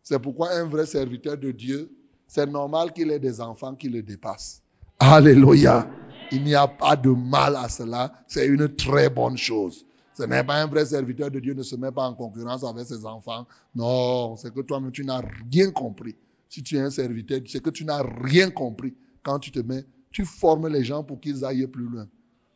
[0.00, 1.90] C'est pourquoi un vrai serviteur de Dieu,
[2.28, 4.62] c'est normal qu'il ait des enfants qui le dépassent.
[5.00, 5.90] Alléluia.
[6.30, 8.12] Il n'y a pas de mal à cela.
[8.28, 9.84] C'est une très bonne chose.
[10.14, 12.86] Ce n'est pas un vrai serviteur de Dieu, ne se met pas en concurrence avec
[12.86, 13.44] ses enfants.
[13.74, 16.14] Non, c'est que toi-même, tu n'as rien compris.
[16.48, 18.94] Si tu es un serviteur, c'est que tu n'as rien compris.
[19.24, 22.06] Quand tu te mets, tu formes les gens pour qu'ils aillent plus loin.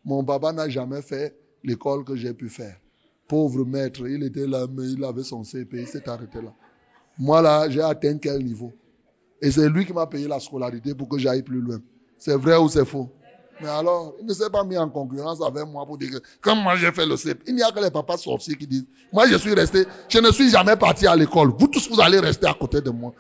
[0.05, 2.77] Mon papa n'a jamais fait l'école que j'ai pu faire.
[3.29, 6.53] Pauvre maître, il était là, mais il avait son CP, il s'est arrêté là.
[7.19, 8.73] Moi là, j'ai atteint quel niveau?
[9.41, 11.81] Et c'est lui qui m'a payé la scolarité pour que j'aille plus loin.
[12.19, 13.11] C'est vrai ou c'est faux?
[13.61, 16.63] Mais alors, il ne s'est pas mis en concurrence avec moi pour dire que, comme
[16.63, 19.27] moi j'ai fait le CP, il n'y a que les papas sorciers qui disent, moi
[19.29, 21.53] je suis resté, je ne suis jamais parti à l'école.
[21.57, 23.13] Vous tous, vous allez rester à côté de moi.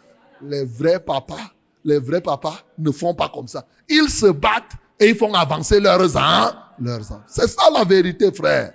[0.42, 1.52] Les vrais papas,
[1.84, 3.66] les vrais papas ne font pas comme ça.
[3.88, 6.50] Ils se battent et ils font avancer leurs ans,
[7.26, 8.72] C'est ça la vérité, frère.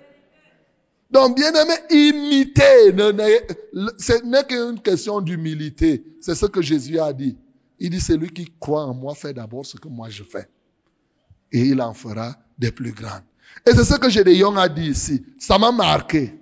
[1.10, 2.92] Donc, bien aimé, imiter,
[3.98, 6.04] ce n'est qu'une question d'humilité.
[6.22, 7.38] C'est ce que Jésus a dit.
[7.80, 10.48] Il dit, celui qui croit en moi fait d'abord ce que moi je fais.
[11.52, 13.24] Et il en fera des plus grandes.
[13.66, 15.24] Et c'est ce que Gédéon a dit ici.
[15.40, 16.38] Ça m'a marqué.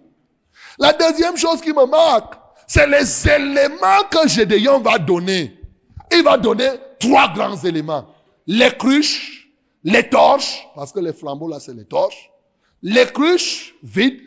[0.80, 2.36] La deuxième chose qui me marque,
[2.68, 5.60] c'est les éléments que Gédéon va donner.
[6.12, 8.08] Il va donner trois grands éléments.
[8.48, 9.35] Les cruches,
[9.86, 12.32] les torches, parce que les flambeaux là, c'est les torches,
[12.82, 14.20] les cruches vides,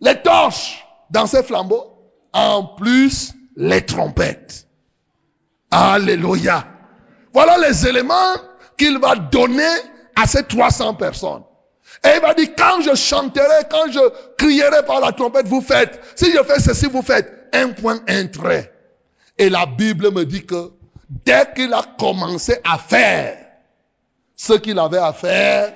[0.00, 1.84] les torches dans ces flambeaux,
[2.32, 4.66] en plus les trompettes.
[5.70, 6.66] Alléluia.
[7.32, 8.34] Voilà les éléments
[8.76, 9.74] qu'il va donner
[10.14, 11.42] à ces 300 personnes.
[12.04, 14.00] Et il va dire, quand je chanterai, quand je
[14.36, 16.00] crierai par la trompette, vous faites.
[16.16, 17.48] Si je fais ceci, vous faites.
[17.54, 18.72] Un point, un trait.
[19.38, 20.70] Et la Bible me dit que
[21.08, 23.47] dès qu'il a commencé à faire
[24.38, 25.74] ce qu'il avait à faire,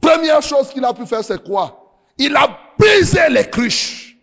[0.00, 1.98] première chose qu'il a pu faire, c'est quoi?
[2.18, 4.16] Il a brisé les cruches.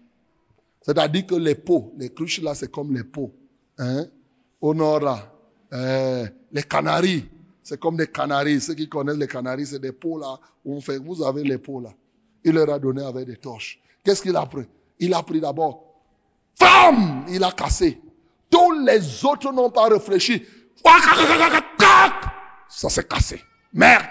[0.84, 3.34] C'est-à-dire que les pots, les cruches là, c'est comme les pots.
[3.80, 4.06] Hein?
[4.62, 4.76] Au
[5.74, 7.26] euh, les canaries,
[7.64, 8.62] c'est comme des canaries.
[8.62, 11.00] Ceux qui connaissent les canaries, c'est des pots là on fait.
[11.00, 11.90] Vous avez les pots là.
[12.44, 13.80] Il leur a donné avec des torches.
[14.04, 14.66] Qu'est-ce qu'il a pris?
[15.00, 15.84] Il a pris d'abord.
[16.60, 18.00] Femme Il a cassé.
[18.52, 20.46] Tous les autres n'ont pas réfléchi.
[22.90, 23.42] Ça cassé.
[23.74, 24.06] Merde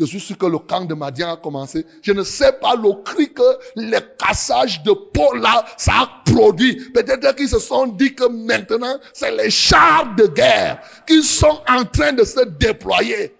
[0.00, 1.84] je suis sûr que le camp de Madian a commencé.
[2.00, 3.42] Je ne sais pas le cri que
[3.76, 6.90] le cassage de peau là, ça a produit.
[6.92, 11.84] Peut-être qu'ils se sont dit que maintenant, c'est les chars de guerre qui sont en
[11.84, 13.36] train de se déployer.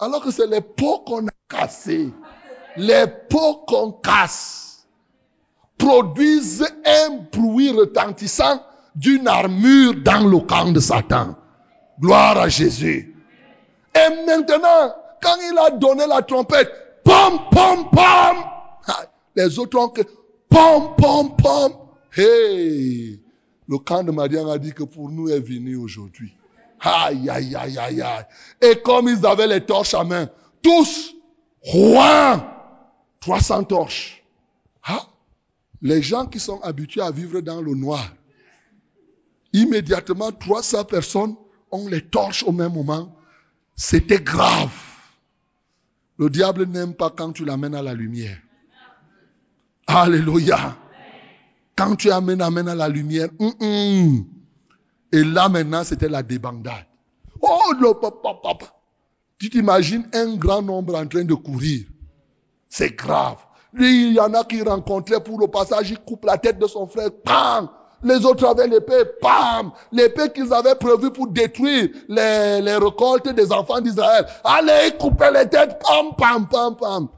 [0.00, 2.12] Alors que c'est les peaux qu'on a cassées.
[2.76, 4.86] Les peaux qu'on casse
[5.78, 8.60] produisent un bruit retentissant
[8.96, 11.36] d'une armure dans le camp de Satan.
[12.00, 13.15] Gloire à Jésus.
[13.96, 16.70] Et maintenant, quand il a donné la trompette,
[17.02, 18.36] pom, pom, pom,
[19.34, 20.02] les autres ont que
[20.48, 21.72] pom, pom, pom.
[22.16, 23.20] Hey,
[23.68, 26.34] le camp de Marianne a dit que pour nous est venu aujourd'hui.
[26.80, 28.24] Aïe, aïe, aïe, aïe, aïe.
[28.60, 30.28] Et comme ils avaient les torches à main,
[30.62, 31.14] tous,
[31.62, 32.44] roi,
[33.20, 34.24] 300 torches.
[34.84, 35.06] Ah,
[35.82, 38.06] les gens qui sont habitués à vivre dans le noir,
[39.52, 41.34] immédiatement 300 personnes
[41.70, 43.16] ont les torches au même moment.
[43.76, 44.72] C'était grave.
[46.18, 48.38] Le diable n'aime pas quand tu l'amènes à la lumière.
[49.86, 50.76] Alléluia.
[51.76, 53.28] Quand tu amènes, amènes à la lumière.
[53.38, 54.26] Hum, hum.
[55.12, 56.86] Et là maintenant, c'était la débandade.
[57.40, 58.66] Oh, le papa, papa.
[59.38, 61.84] Tu t'imagines un grand nombre en train de courir.
[62.70, 63.36] C'est grave.
[63.78, 66.86] Il y en a qui rencontraient pour le passage, il coupe la tête de son
[66.86, 67.10] frère.
[67.24, 67.68] Bam
[68.06, 73.52] les autres avaient l'épée, pam, l'épée qu'ils avaient prévue pour détruire les, les récoltes des
[73.52, 74.24] enfants d'Israël.
[74.44, 77.08] Allez, couper les têtes, pam, pam, pam, pam.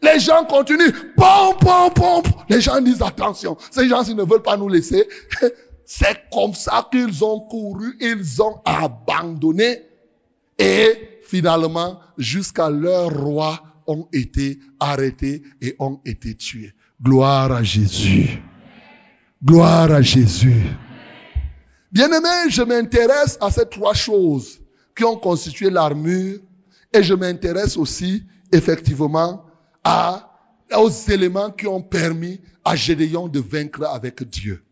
[0.00, 2.22] Les gens continuent, pam, pam, pam.
[2.48, 5.08] Les gens disent attention, ces gens ils ne veulent pas nous laisser.
[5.84, 9.82] C'est comme ça qu'ils ont couru, ils ont abandonné
[10.58, 16.72] et finalement jusqu'à leur roi ont été arrêtés et ont été tués.
[17.02, 18.40] Gloire à Jésus.
[19.44, 20.62] Gloire à Jésus.
[21.90, 24.60] Bien-aimé, je m'intéresse à ces trois choses
[24.96, 26.38] qui ont constitué l'armure
[26.92, 28.22] et je m'intéresse aussi
[28.52, 29.44] effectivement
[29.82, 30.30] à,
[30.76, 34.62] aux éléments qui ont permis à Gédéon de vaincre avec Dieu.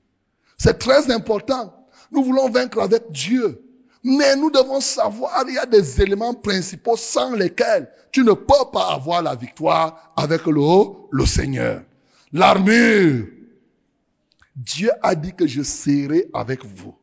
[0.57, 1.75] C'est très important.
[2.13, 3.61] Nous voulons vaincre avec Dieu.
[4.05, 8.71] Mais nous devons savoir, il y a des éléments principaux sans lesquels tu ne peux
[8.73, 10.63] pas avoir la victoire avec le,
[11.11, 11.83] le Seigneur.
[12.33, 13.27] L'armure,
[14.65, 16.95] Dieu a dit que je serai avec vous.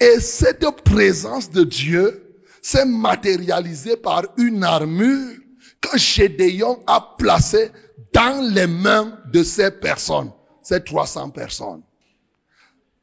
[0.00, 5.36] Et cette présence de Dieu s'est matérialisée par une armure
[5.80, 7.70] que Gédéon a placée
[8.12, 10.32] dans les mains de ces personnes,
[10.62, 11.82] ces 300 personnes.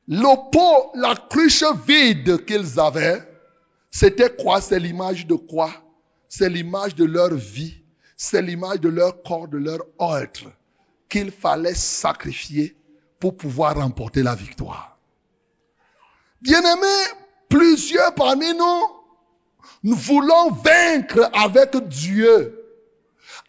[0.10, 3.22] Le pot, la cruche vide qu'ils avaient,
[3.90, 4.60] c'était quoi?
[4.60, 5.72] C'est l'image de quoi?
[6.28, 7.82] C'est l'image de leur vie,
[8.18, 9.86] c'est l'image de leur corps, de leur
[10.18, 10.52] être
[11.08, 12.76] qu'il fallait sacrifier
[13.20, 14.98] pour pouvoir remporter la victoire.
[16.42, 17.14] Bien-aimés,
[17.50, 18.84] plusieurs parmi nous,
[19.84, 22.64] nous voulons vaincre avec Dieu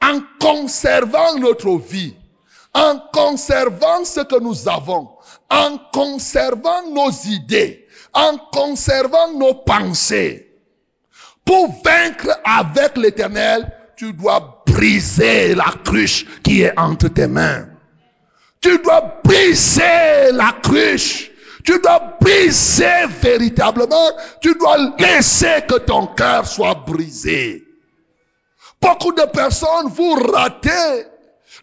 [0.02, 2.14] en conservant notre vie,
[2.74, 5.10] en conservant ce que nous avons,
[5.50, 10.44] en conservant nos idées, en conservant nos pensées.
[11.44, 17.68] Pour vaincre avec l'éternel, tu dois briser la cruche qui est entre tes mains.
[18.60, 21.30] Tu dois briser la cruche.
[21.64, 24.10] Tu dois briser véritablement.
[24.40, 27.64] Tu dois laisser que ton cœur soit brisé.
[28.80, 31.04] Beaucoup de personnes, vous ratez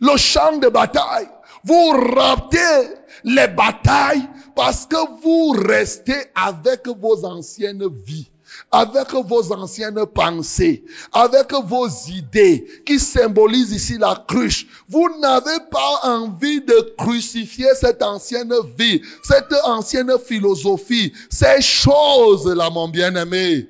[0.01, 1.29] le champ de bataille.
[1.63, 2.93] Vous ratez
[3.23, 8.29] les batailles parce que vous restez avec vos anciennes vies
[8.71, 14.67] avec vos anciennes pensées, avec vos idées qui symbolisent ici la cruche.
[14.89, 22.89] Vous n'avez pas envie de crucifier cette ancienne vie, cette ancienne philosophie, ces choses-là, mon
[22.89, 23.67] bien-aimé.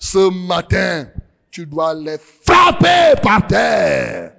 [0.00, 1.06] Ce matin,
[1.50, 4.32] tu dois les frapper par terre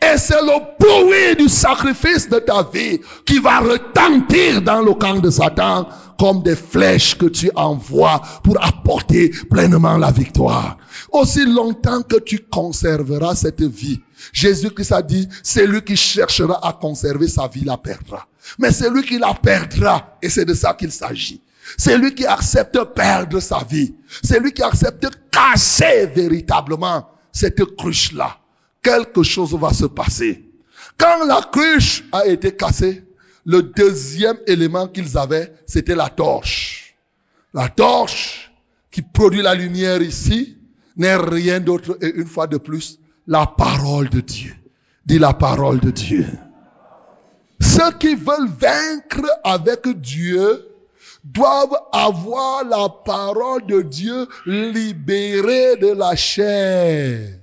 [0.00, 5.18] Et c'est le bruit du sacrifice de ta vie qui va retentir dans le camp
[5.18, 5.88] de Satan
[6.18, 10.78] comme des flèches que tu envoies pour apporter pleinement la victoire.
[11.10, 14.00] Aussi longtemps que tu conserveras cette vie,
[14.32, 18.26] Jésus-Christ a dit, c'est lui qui cherchera à conserver sa vie la perdra.
[18.58, 21.40] Mais c'est lui qui la perdra, et c'est de ça qu'il s'agit.
[21.76, 23.94] C'est lui qui accepte perdre sa vie.
[24.22, 28.38] C'est lui qui accepte casser véritablement cette cruche-là.
[28.82, 30.48] Quelque chose va se passer.
[30.98, 33.04] Quand la cruche a été cassée,
[33.44, 36.94] le deuxième élément qu'ils avaient, c'était la torche.
[37.54, 38.52] La torche
[38.90, 40.58] qui produit la lumière ici
[40.96, 44.54] n'est rien d'autre et une fois de plus, la parole de Dieu.
[45.06, 46.26] Dis la parole de Dieu.
[47.60, 50.68] Ceux qui veulent vaincre avec Dieu
[51.24, 57.38] doivent avoir la parole de Dieu libérée de la chair.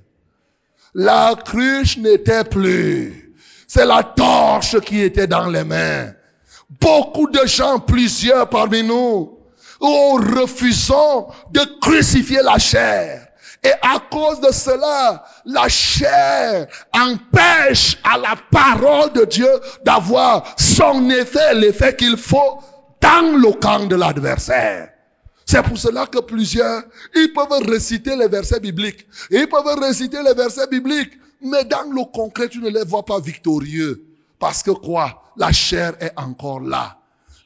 [0.93, 3.28] La cruche n'était plus.
[3.71, 6.11] C'est la torche qui était dans les mains.
[6.81, 9.37] Beaucoup de gens, plusieurs parmi nous,
[9.79, 13.27] ont refusons de crucifier la chair.
[13.63, 19.51] Et à cause de cela, la chair empêche à la parole de Dieu
[19.85, 22.63] d'avoir son effet, l'effet qu'il faut
[22.99, 24.89] dans le camp de l'adversaire.
[25.45, 26.81] C'est pour cela que plusieurs,
[27.15, 29.05] ils peuvent réciter les versets bibliques.
[29.29, 31.13] Ils peuvent réciter les versets bibliques.
[31.41, 34.05] Mais dans le concret, tu ne les vois pas victorieux.
[34.39, 35.23] Parce que quoi?
[35.37, 36.97] La chair est encore là.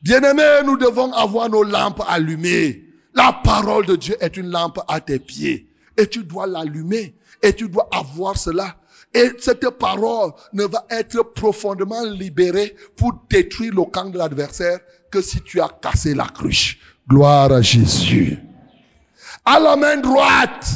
[0.02, 2.84] Bien-aimés, nous devons avoir nos lampes allumées.
[3.14, 5.68] La parole de Dieu est une lampe à tes pieds.
[5.98, 7.16] Et tu dois l'allumer.
[7.42, 8.76] Et tu dois avoir cela.
[9.14, 14.80] Et cette parole ne va être profondément libérée pour détruire le camp de l'adversaire
[15.12, 16.80] que si tu as cassé la cruche.
[17.08, 18.40] Gloire à Jésus.
[19.46, 20.68] À la main droite,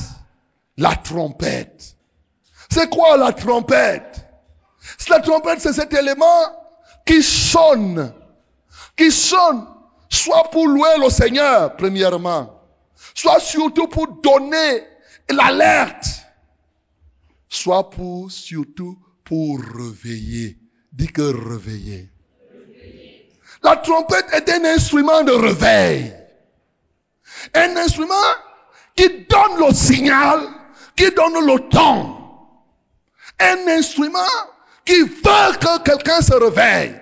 [0.77, 1.96] la trompette.
[2.69, 4.25] C'est quoi la trompette?
[5.09, 6.43] La trompette, c'est cet élément
[7.05, 8.13] qui sonne.
[8.95, 9.65] Qui sonne
[10.09, 12.61] soit pour louer le Seigneur, premièrement,
[13.13, 14.83] soit surtout pour donner
[15.29, 16.05] l'alerte,
[17.49, 20.57] soit pour surtout pour réveiller.
[20.91, 22.09] Dis que réveiller.
[23.63, 26.13] La trompette est un instrument de réveil.
[27.53, 28.15] Un instrument
[28.95, 30.41] qui donne le signal,
[30.95, 32.16] qui donne le ton.
[33.39, 34.19] Un instrument
[34.85, 36.95] qui veut que quelqu'un se réveille.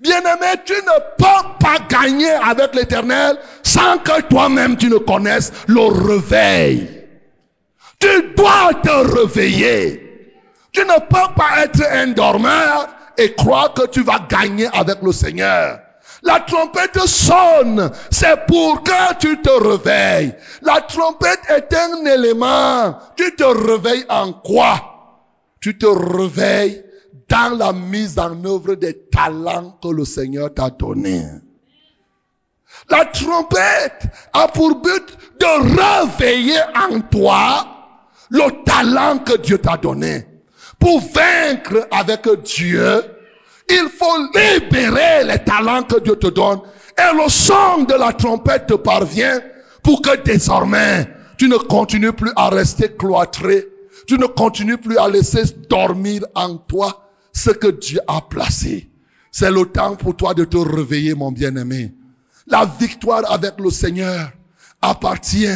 [0.00, 5.80] Bien-aimé, tu ne peux pas gagner avec l'éternel sans que toi-même tu ne connaisses le
[5.80, 7.06] réveil.
[7.98, 10.06] Tu dois te réveiller.
[10.72, 15.12] Tu ne peux pas être un dormeur et croire que tu vas gagner avec le
[15.12, 15.80] Seigneur.
[16.22, 20.34] La trompette sonne, c'est pour que tu te réveilles.
[20.62, 22.98] La trompette est un élément.
[23.16, 24.89] Tu te réveilles en quoi?
[25.60, 26.82] Tu te réveilles
[27.28, 31.26] dans la mise en œuvre des talents que le Seigneur t'a donnés.
[32.88, 37.66] La trompette a pour but de réveiller en toi
[38.30, 40.26] le talent que Dieu t'a donné.
[40.78, 43.02] Pour vaincre avec Dieu,
[43.68, 46.60] il faut libérer les talents que Dieu te donne.
[46.98, 49.40] Et le son de la trompette te parvient
[49.82, 51.08] pour que désormais,
[51.38, 53.68] tu ne continues plus à rester cloîtré.
[54.10, 58.90] Tu ne continues plus à laisser dormir en toi ce que Dieu a placé.
[59.30, 61.94] C'est le temps pour toi de te réveiller, mon bien-aimé.
[62.48, 64.32] La victoire avec le Seigneur
[64.82, 65.46] appartient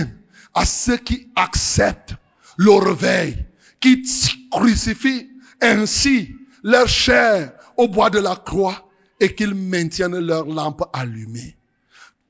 [0.55, 2.15] à ceux qui acceptent
[2.57, 3.45] le réveil,
[3.81, 4.05] qui
[4.53, 5.31] crucifient
[5.61, 8.89] ainsi leur chair au bois de la croix
[9.19, 11.57] et qu'ils maintiennent leur lampe allumée.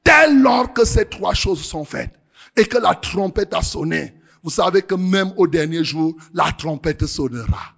[0.06, 2.18] Dès lors que ces trois choses sont faites
[2.56, 4.14] et que la trompette a sonné,
[4.44, 7.72] vous savez que même au dernier jour, la trompette sonnera.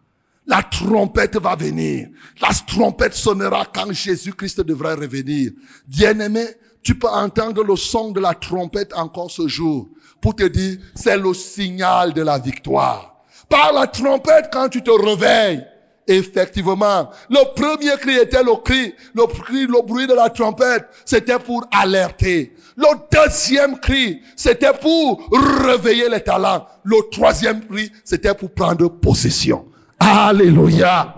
[0.47, 2.09] La trompette va venir.
[2.41, 5.53] La trompette sonnera quand Jésus-Christ devrait revenir.
[5.87, 6.45] Bien-aimé,
[6.83, 9.89] tu peux entendre le son de la trompette encore ce jour
[10.21, 13.17] pour te dire, c'est le signal de la victoire.
[13.49, 15.65] Par la trompette, quand tu te réveilles,
[16.09, 21.39] Effectivement, le premier cri était le cri, le cri, le bruit de la trompette, c'était
[21.39, 22.55] pour alerter.
[22.77, 25.29] Le deuxième cri, c'était pour
[25.65, 26.67] réveiller les talents.
[26.85, 29.67] Le troisième cri, c'était pour prendre possession.
[29.99, 31.15] Alléluia.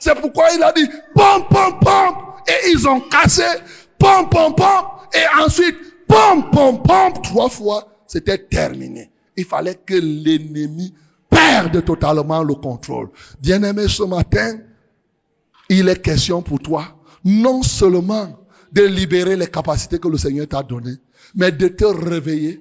[0.00, 2.14] C'est pourquoi il a dit, pom, pom, pom,
[2.48, 3.44] et ils ont cassé,
[3.98, 4.84] pom, pom, pom,
[5.14, 5.76] et ensuite,
[6.08, 9.10] pom, pom, pom, trois fois, c'était terminé.
[9.36, 10.92] Il fallait que l'ennemi
[11.30, 13.10] perde totalement le contrôle.
[13.40, 14.58] Bien-aimé, ce matin,
[15.68, 16.84] il est question pour toi,
[17.24, 18.28] non seulement
[18.72, 20.96] de libérer les capacités que le Seigneur t'a données,
[21.34, 22.60] mais de te réveiller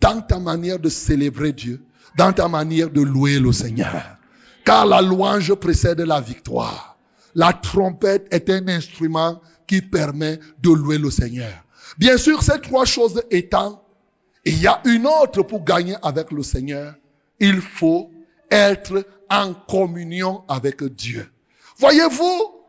[0.00, 1.82] dans ta manière de célébrer Dieu,
[2.16, 4.16] dans ta manière de louer le Seigneur.
[4.64, 6.96] Car la louange précède la victoire.
[7.34, 11.52] La trompette est un instrument qui permet de louer le Seigneur.
[11.98, 13.82] Bien sûr, ces trois choses étant,
[14.44, 16.94] il y a une autre pour gagner avec le Seigneur.
[17.40, 18.10] Il faut
[18.50, 21.28] être en communion avec Dieu.
[21.78, 22.61] Voyez-vous,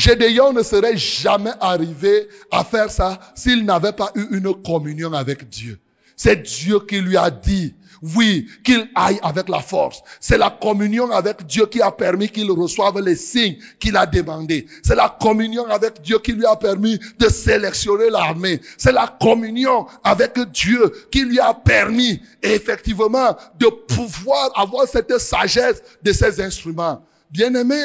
[0.00, 5.46] Gédéon ne serait jamais arrivé à faire ça s'il n'avait pas eu une communion avec
[5.50, 5.78] Dieu.
[6.16, 10.00] C'est Dieu qui lui a dit, oui, qu'il aille avec la force.
[10.18, 14.66] C'est la communion avec Dieu qui a permis qu'il reçoive les signes qu'il a demandés.
[14.82, 18.62] C'est la communion avec Dieu qui lui a permis de sélectionner l'armée.
[18.78, 25.82] C'est la communion avec Dieu qui lui a permis effectivement de pouvoir avoir cette sagesse
[26.02, 27.04] de ses instruments.
[27.30, 27.82] Bien aimé,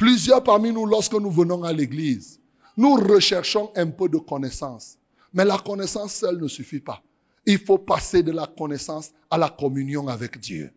[0.00, 2.40] plusieurs parmi nous, lorsque nous venons à l'église,
[2.78, 4.96] nous recherchons un peu de connaissance.
[5.34, 7.02] Mais la connaissance seule ne suffit pas.
[7.44, 10.72] Il faut passer de la connaissance à la communion avec Dieu.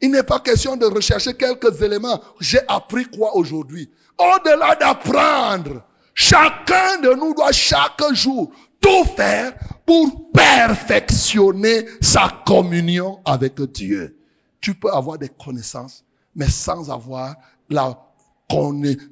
[0.00, 2.18] Il n'est pas question de rechercher quelques éléments.
[2.40, 3.90] J'ai appris quoi aujourd'hui?
[4.18, 9.52] Au-delà d'apprendre, chacun de nous doit chaque jour tout faire
[9.84, 14.16] pour perfectionner sa communion avec Dieu.
[14.62, 17.36] Tu peux avoir des connaissances, mais sans avoir
[17.68, 17.98] la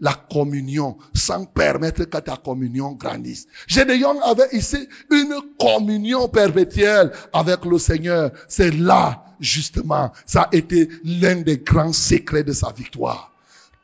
[0.01, 3.47] la communion, sans permettre que ta communion grandisse.
[3.66, 8.30] Gédéon avait ici une communion perpétuelle avec le Seigneur.
[8.49, 13.32] C'est là, justement, ça a été l'un des grands secrets de sa victoire.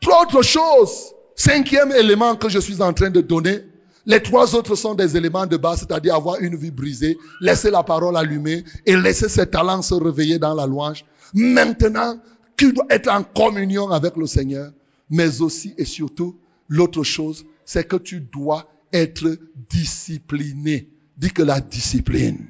[0.06, 3.64] Autre chose, cinquième élément que je suis en train de donner,
[4.04, 7.82] les trois autres sont des éléments de base, c'est-à-dire avoir une vie brisée, laisser la
[7.82, 11.04] parole allumée et laisser ses talents se réveiller dans la louange.
[11.34, 12.16] Maintenant,
[12.56, 14.70] tu dois être en communion avec le Seigneur
[15.10, 16.38] mais aussi et surtout,
[16.68, 19.38] l'autre chose, c'est que tu dois être
[19.68, 20.88] discipliné.
[21.16, 22.46] Dis que la discipline.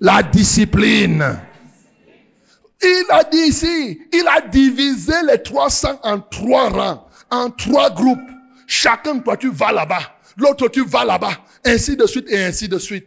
[0.00, 1.24] La discipline.
[2.82, 8.18] Il a dit ici, il a divisé les 300 en trois rangs, en trois groupes.
[8.66, 10.18] Chacun, toi, tu vas là-bas.
[10.36, 11.44] L'autre, tu vas là-bas.
[11.64, 13.06] Ainsi de suite et ainsi de suite.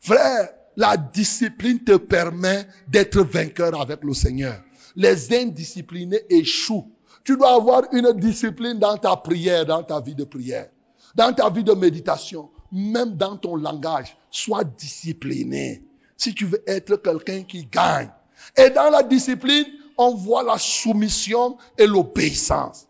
[0.00, 4.60] Frère, la discipline te permet d'être vainqueur avec le Seigneur.
[4.94, 6.90] Les indisciplinés échouent
[7.26, 10.68] tu dois avoir une discipline dans ta prière, dans ta vie de prière,
[11.16, 14.16] dans ta vie de méditation, même dans ton langage.
[14.30, 15.82] Sois discipliné
[16.16, 18.10] si tu veux être quelqu'un qui gagne.
[18.56, 19.66] Et dans la discipline,
[19.98, 22.86] on voit la soumission et l'obéissance.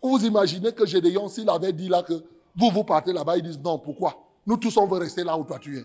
[0.00, 2.12] Vous imaginez que Gédéon, s'il avait dit là que
[2.54, 4.24] vous, vous partez là-bas, ils disent non, pourquoi?
[4.46, 5.84] Nous tous, on veut rester là où toi tu es.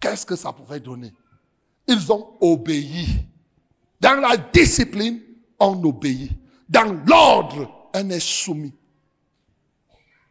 [0.00, 1.12] Qu'est-ce que ça pourrait donner?
[1.86, 3.06] Ils ont obéi.
[4.00, 5.20] Dans la discipline,
[5.58, 6.39] on obéit
[6.70, 8.74] dans l'ordre, un est soumis.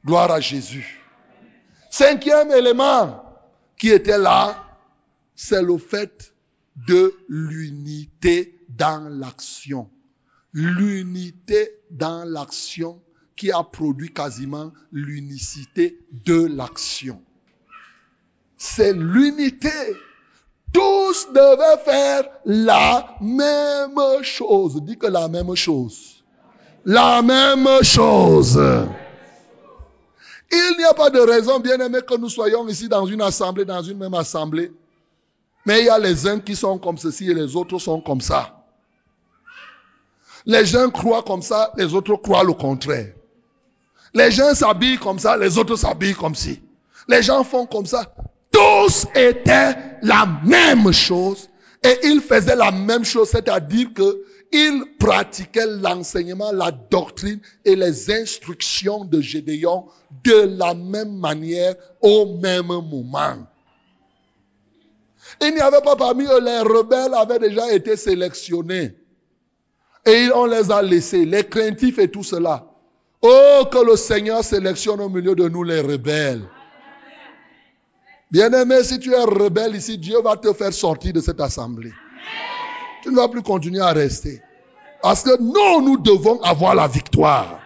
[0.06, 1.04] Gloire à Jésus.
[1.92, 3.22] Cinquième élément
[3.78, 4.66] qui était là,
[5.36, 6.34] c'est le fait
[6.88, 9.90] de l'unité dans l'action.
[10.54, 13.02] L'unité dans l'action
[13.36, 17.22] qui a produit quasiment l'unicité de l'action.
[18.58, 19.70] C'est l'unité.
[20.72, 24.82] Tous devaient faire la même chose.
[24.84, 26.19] Dis que la même chose
[26.90, 28.60] la même chose.
[30.52, 33.64] Il n'y a pas de raison, bien aimé, que nous soyons ici dans une assemblée,
[33.64, 34.72] dans une même assemblée.
[35.68, 38.22] Mais il y a les uns qui sont comme ceci et les autres sont comme
[38.22, 38.66] ça.
[40.48, 43.14] Les gens croient comme ça, les autres croient le contraire.
[44.16, 46.60] Les gens s'habillent comme ça, les autres s'habillent comme ci.
[47.08, 48.16] Les gens font comme ça.
[48.52, 51.50] Tous étaient la même chose
[51.84, 58.12] et ils faisaient la même chose, c'est-à-dire que il pratiquait l'enseignement, la doctrine et les
[58.12, 59.86] instructions de Gédéon
[60.24, 63.38] de la même manière au même moment.
[65.42, 68.96] Il n'y avait pas parmi eux, les rebelles avaient déjà été sélectionnés.
[70.06, 72.66] Et on les a laissés, les craintifs et tout cela.
[73.22, 76.48] Oh, que le Seigneur sélectionne au milieu de nous les rebelles.
[78.32, 81.92] Bien-aimé, si tu es rebelle ici, Dieu va te faire sortir de cette assemblée.
[83.02, 84.42] Tu ne vas plus continuer à rester.
[85.02, 87.60] Parce que nous, nous devons avoir la victoire.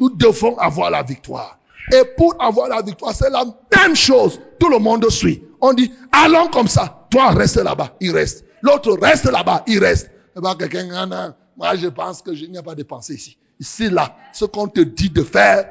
[0.00, 1.58] Nous devons avoir la victoire.
[1.92, 3.44] Et pour avoir la victoire, c'est la
[3.76, 4.40] même chose.
[4.58, 5.42] Tout le monde suit.
[5.60, 7.06] On dit, allons comme ça.
[7.10, 7.94] Toi, reste là-bas.
[8.00, 8.44] Il reste.
[8.62, 9.64] L'autre reste là-bas.
[9.66, 10.10] Il reste.
[10.58, 13.36] quelqu'un, moi, je pense que je a pas de pensée ici.
[13.58, 15.70] Ici, là, ce qu'on te dit de faire,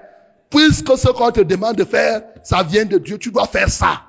[0.49, 4.01] puisque ce qu'on te demande de faire, ça vient de Dieu, tu dois faire ça.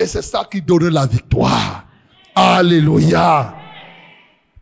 [0.00, 1.84] Et c'est ça qui donne la victoire.
[2.34, 3.57] Alléluia.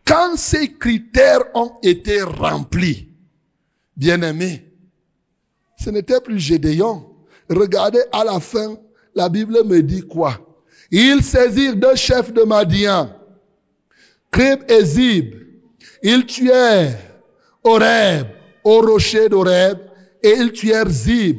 [0.07, 3.09] Quand ces critères ont été remplis,
[3.97, 4.63] bien aimés,
[5.77, 7.05] ce n'était plus Gédéon.
[7.49, 8.77] Regardez à la fin,
[9.13, 10.39] la Bible me dit quoi?
[10.91, 13.09] Ils saisirent deux chefs de Madian,
[14.31, 15.35] Crib et Zib,
[16.03, 16.97] Ils tuèrent
[17.63, 18.27] Horeb,
[18.63, 19.79] au rocher d'Horeb,
[20.23, 21.37] et ils tuèrent Zib,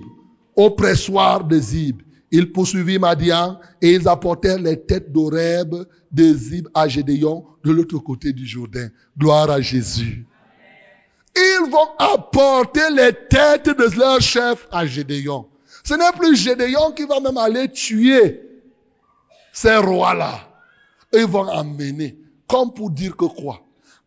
[0.56, 2.02] au pressoir de Zib.
[2.30, 5.74] Ils poursuivirent Madian et ils apportèrent les têtes d'Horeb,
[6.10, 8.88] de Zib à Gédéon de l'autre côté du Jourdain.
[9.18, 10.26] Gloire à Jésus.
[11.36, 15.46] Ils vont apporter les têtes de leur chef à Gédéon.
[15.84, 18.40] Ce n'est plus Gédéon qui va même aller tuer
[19.52, 20.48] ces rois-là.
[21.12, 22.18] Ils vont amener.
[22.48, 23.60] Comme pour dire que quoi?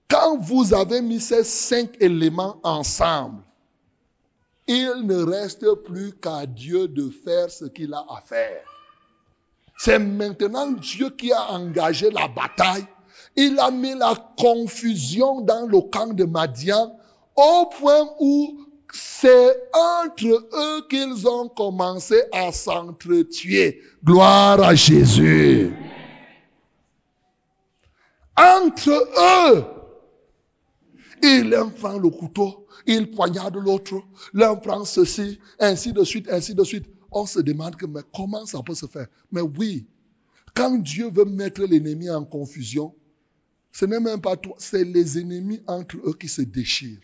[0.09, 3.43] Quand vous avez mis ces cinq éléments ensemble,
[4.67, 8.63] il ne reste plus qu'à Dieu de faire ce qu'il a à faire.
[9.77, 12.85] C'est maintenant Dieu qui a engagé la bataille.
[13.35, 16.95] Il a mis la confusion dans le camp de Madian
[17.35, 23.81] au point où c'est entre eux qu'ils ont commencé à s'entretuer.
[24.03, 25.73] Gloire à Jésus.
[28.37, 29.65] Entre eux,
[31.23, 34.01] il prend le couteau, il poignarde l'autre,
[34.33, 36.85] l'un prend ceci, ainsi de suite, ainsi de suite.
[37.11, 39.07] On se demande mais comment ça peut se faire?
[39.31, 39.85] Mais oui,
[40.53, 42.95] quand Dieu veut mettre l'ennemi en confusion,
[43.72, 46.99] ce n'est même pas toi, c'est les ennemis entre eux qui se déchirent.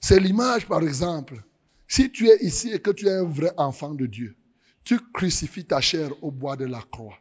[0.00, 1.42] C'est l'image, par exemple.
[1.88, 4.36] Si tu es ici et que tu es un vrai enfant de Dieu,
[4.84, 7.18] tu crucifies ta chair au bois de la croix.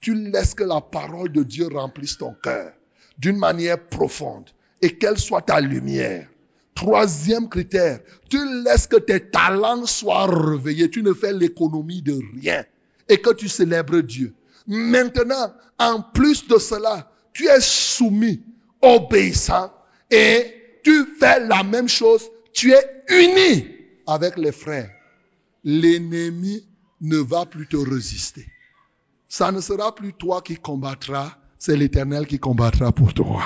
[0.00, 2.72] Tu laisses que la parole de Dieu remplisse ton cœur
[3.18, 4.50] d'une manière profonde
[4.80, 6.28] et qu'elle soit ta lumière.
[6.74, 8.00] Troisième critère,
[8.30, 10.88] tu laisses que tes talents soient réveillés.
[10.88, 12.64] Tu ne fais l'économie de rien
[13.08, 14.34] et que tu célèbres Dieu.
[14.66, 18.42] Maintenant, en plus de cela, tu es soumis,
[18.82, 19.72] obéissant
[20.10, 22.22] et tu fais la même chose.
[22.52, 23.66] Tu es uni
[24.06, 24.90] avec les frères.
[25.64, 26.66] L'ennemi
[27.00, 28.46] ne va plus te résister.
[29.28, 33.42] Ça ne sera plus toi qui combattras, c'est l'Éternel qui combattra pour toi.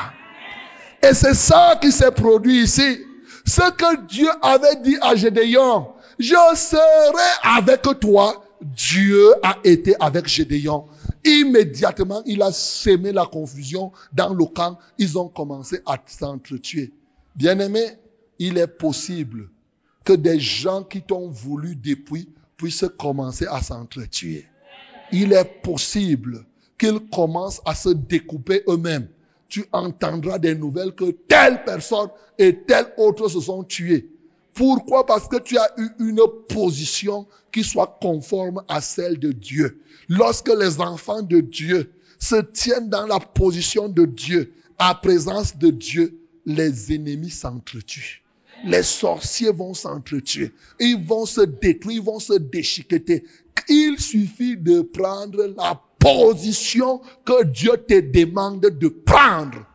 [1.02, 3.00] Et c'est ça qui s'est produit ici.
[3.44, 5.88] Ce que Dieu avait dit à Gédéon,
[6.18, 8.42] je serai avec toi.
[8.62, 10.86] Dieu a été avec Gédéon.
[11.24, 14.78] Immédiatement, il a sémé la confusion dans le camp.
[14.98, 16.92] Ils ont commencé à s'entretuer.
[17.34, 17.84] Bien-aimé,
[18.38, 19.50] il est possible
[20.04, 24.46] que des gens qui t'ont voulu depuis puissent commencer à s'entretuer.
[25.12, 26.44] Il est possible
[26.78, 29.08] qu'ils commencent à se découper eux-mêmes
[29.54, 34.10] tu entendras des nouvelles que telle personne et telle autre se sont tués.
[34.54, 35.04] Pourquoi?
[35.04, 39.80] Parce que tu as eu une position qui soit conforme à celle de Dieu.
[40.08, 45.70] Lorsque les enfants de Dieu se tiennent dans la position de Dieu, à présence de
[45.70, 48.22] Dieu, les ennemis s'entretuent.
[48.64, 50.52] Les sorciers vont s'entretuer.
[50.80, 53.24] Ils vont se détruire, ils vont se déchiqueter.
[53.68, 59.66] Il suffit de prendre la position que Dieu te demande de prendre.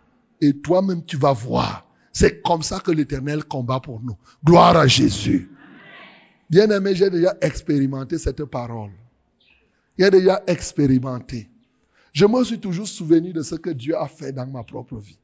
[0.42, 1.89] Et toi-même, tu vas voir.
[2.12, 4.18] C'est comme ça que l'Éternel combat pour nous.
[4.44, 5.50] Gloire à Jésus.
[6.50, 8.92] Bien-aimé, j'ai déjà expérimenté cette parole.
[9.98, 11.50] J'ai déjà expérimenté.
[12.14, 15.20] Je me suis toujours souvenu de ce que Dieu a fait dans ma propre vie.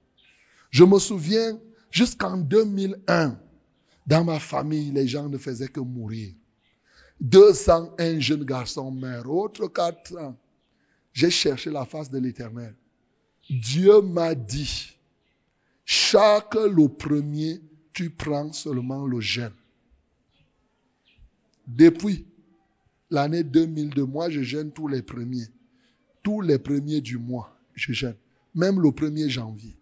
[0.70, 1.58] Je me souviens,
[1.90, 3.38] jusqu'en 2001,
[4.06, 6.34] dans ma famille, les gens ne faisaient que mourir.
[7.22, 10.36] 201 jeunes garçons meurent, autres 400
[11.16, 12.76] j'ai cherché la face de l'Éternel.
[13.50, 14.95] Dieu m'a dit,
[15.86, 17.62] chaque le premier,
[17.94, 19.54] tu prends seulement le jeûne.
[21.68, 22.26] Depuis
[23.10, 25.48] l'année 2002, moi, je gêne tous les premiers.
[26.24, 28.16] Tous les premiers du mois, je gêne.
[28.56, 29.78] Même le 1er janvier.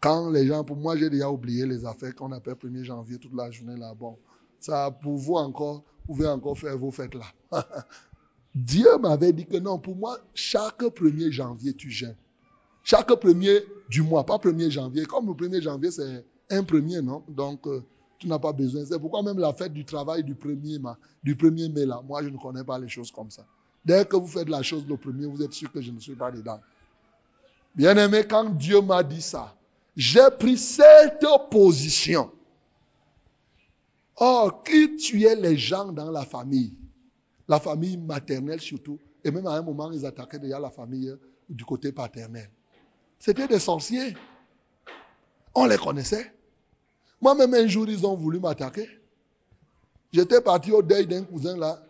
[0.00, 3.34] Quand les gens, pour moi, j'ai déjà oublié les affaires qu'on appelle 1er janvier toute
[3.34, 3.94] la journée là.
[3.94, 4.16] Bon,
[4.60, 7.26] ça, pour vous encore, vous pouvez encore faire vos fêtes là.
[8.54, 12.16] Dieu m'avait dit que non, pour moi, chaque 1er janvier, tu gênes.
[12.84, 15.06] Chaque premier du mois, pas 1er janvier.
[15.06, 17.24] Comme le 1er janvier, c'est un premier, non?
[17.28, 17.82] Donc, euh,
[18.18, 18.84] tu n'as pas besoin.
[18.84, 20.80] C'est pourquoi même la fête du travail du 1er,
[21.22, 23.44] du 1er mai, là, moi, je ne connais pas les choses comme ça.
[23.84, 26.14] Dès que vous faites la chose le premier, vous êtes sûr que je ne suis
[26.14, 26.60] pas dedans.
[27.74, 29.54] Bien aimé, quand Dieu m'a dit ça,
[29.96, 32.30] j'ai pris cette position.
[34.20, 36.76] Oh, qui tuait les gens dans la famille?
[37.46, 41.14] La famille maternelle surtout, et même à un moment, ils attaquaient déjà la famille
[41.48, 42.50] du côté paternel.
[43.18, 44.16] C'était des sorciers.
[45.54, 46.32] On les connaissait.
[47.20, 48.88] Moi-même, un jour, ils ont voulu m'attaquer.
[50.12, 51.82] J'étais parti au deuil d'un cousin là.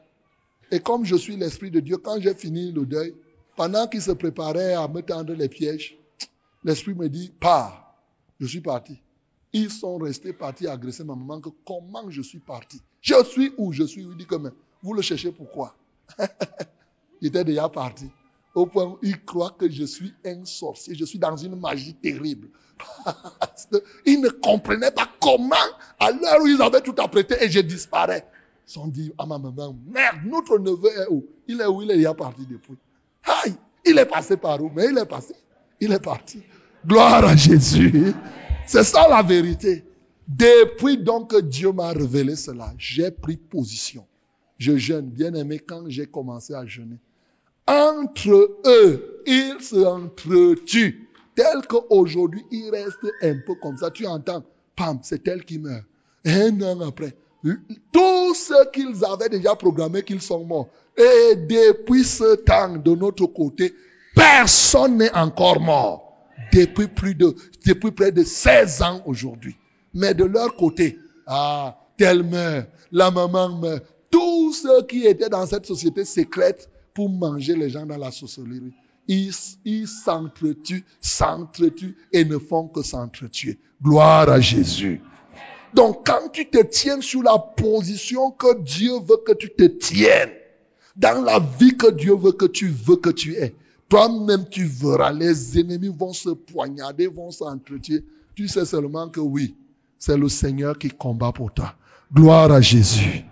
[0.70, 3.14] Et comme je suis l'Esprit de Dieu, quand j'ai fini le deuil,
[3.56, 5.96] pendant qu'il se préparait à me tendre les pièges,
[6.64, 7.84] l'Esprit me dit, pars.
[8.40, 9.00] Je suis parti.
[9.52, 12.80] Ils sont restés partis agresser ma maman que comment je suis parti?
[13.00, 13.72] Je suis où?
[13.72, 14.02] Je suis.
[14.02, 14.36] Il dit que
[14.82, 15.74] vous le cherchez pourquoi?
[17.20, 18.10] Il était déjà parti.
[18.58, 21.94] Au point où ils croient que je suis un sorcier, je suis dans une magie
[21.94, 22.48] terrible.
[24.06, 25.54] ils ne comprenaient pas comment,
[25.98, 28.26] à l'heure où ils avaient tout apprêté et je disparais.
[28.66, 31.24] Ils sont dit à ma maman, merde, notre neveu est où?
[31.46, 31.82] Il est où?
[31.82, 32.76] Il est parti depuis.
[33.24, 33.54] Aïe,
[33.84, 34.70] il est passé par où?
[34.74, 35.34] Mais il est passé.
[35.80, 36.42] Il est parti.
[36.86, 38.12] Gloire à Jésus.
[38.66, 39.84] C'est ça la vérité.
[40.26, 44.04] Depuis donc que Dieu m'a révélé cela, j'ai pris position.
[44.58, 46.98] Je jeûne, bien aimé, quand j'ai commencé à jeûner.
[47.68, 51.06] Entre eux, ils se entretuent.
[51.34, 53.90] Tel qu'aujourd'hui, ils restent un peu comme ça.
[53.90, 54.42] Tu entends,
[54.74, 55.84] pam, c'est elle qui meurt.
[56.24, 57.14] Un an après,
[57.92, 60.68] tout ce qu'ils avaient déjà programmé qu'ils sont morts.
[60.96, 63.74] Et depuis ce temps, de notre côté,
[64.14, 66.04] personne n'est encore mort.
[66.52, 67.34] Depuis plus de,
[67.66, 69.56] depuis près de 16 ans aujourd'hui.
[69.92, 73.84] Mais de leur côté, ah, tel meurt, la maman meurt.
[74.10, 76.68] Tous ceux qui étaient dans cette société secrète
[76.98, 78.72] pour manger les gens dans la sorcellerie,
[79.06, 83.56] ils s'entretuent, s'entretuent et ne font que s'entretuer.
[83.80, 85.00] Gloire à Jésus.
[85.74, 90.32] Donc quand tu te tiens sur la position que Dieu veut que tu te tiennes,
[90.96, 93.54] dans la vie que Dieu veut que tu veux que tu aies,
[93.88, 98.04] toi-même tu verras, les ennemis vont se poignarder, vont s'entretuer.
[98.34, 99.54] Tu sais seulement que oui,
[100.00, 101.74] c'est le Seigneur qui combat pour toi.
[102.12, 103.22] Gloire à Jésus.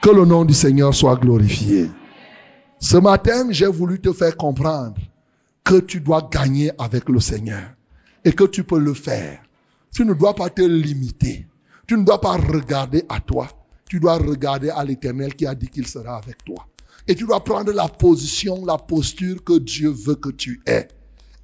[0.00, 1.90] Que le nom du Seigneur soit glorifié.
[2.80, 4.96] Ce matin, j'ai voulu te faire comprendre
[5.62, 7.74] que tu dois gagner avec le Seigneur
[8.24, 9.42] et que tu peux le faire.
[9.94, 11.46] Tu ne dois pas te limiter.
[11.86, 13.48] Tu ne dois pas regarder à toi.
[13.86, 16.66] Tu dois regarder à l'Éternel qui a dit qu'il sera avec toi.
[17.06, 20.88] Et tu dois prendre la position, la posture que Dieu veut que tu aies.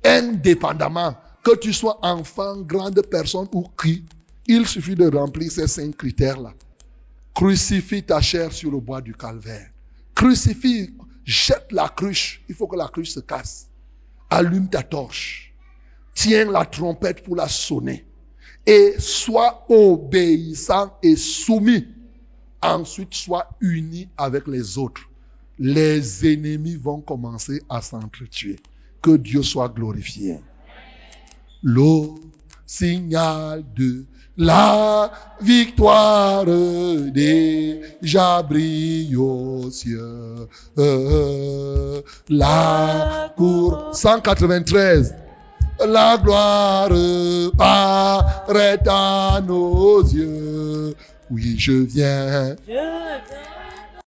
[0.04, 4.04] Indépendamment, que tu sois enfant, grande personne ou qui,
[4.46, 6.54] il suffit de remplir ces cinq critères-là.
[7.34, 9.68] Crucifie ta chair sur le bois du calvaire.
[10.14, 10.90] Crucifie,
[11.26, 12.42] jette la cruche.
[12.48, 13.68] Il faut que la cruche se casse.
[14.30, 15.52] Allume ta torche.
[16.14, 18.06] Tiens la trompette pour la sonner
[18.66, 21.86] et sois obéissant et soumis.
[22.62, 25.02] Ensuite, sois uni avec les autres.
[25.58, 28.56] Les ennemis vont commencer à s'entretuer.
[29.02, 30.40] Que Dieu soit glorifié.
[31.62, 32.08] Le
[32.66, 34.04] signal de
[34.36, 35.10] la
[35.40, 36.44] victoire
[37.12, 40.48] déjà brille aux cieux.
[42.28, 45.14] La cour 193
[45.84, 46.88] la gloire
[47.56, 50.94] paraît à nos yeux.
[51.30, 52.56] Oui, je viens.
[52.66, 53.55] Je viens.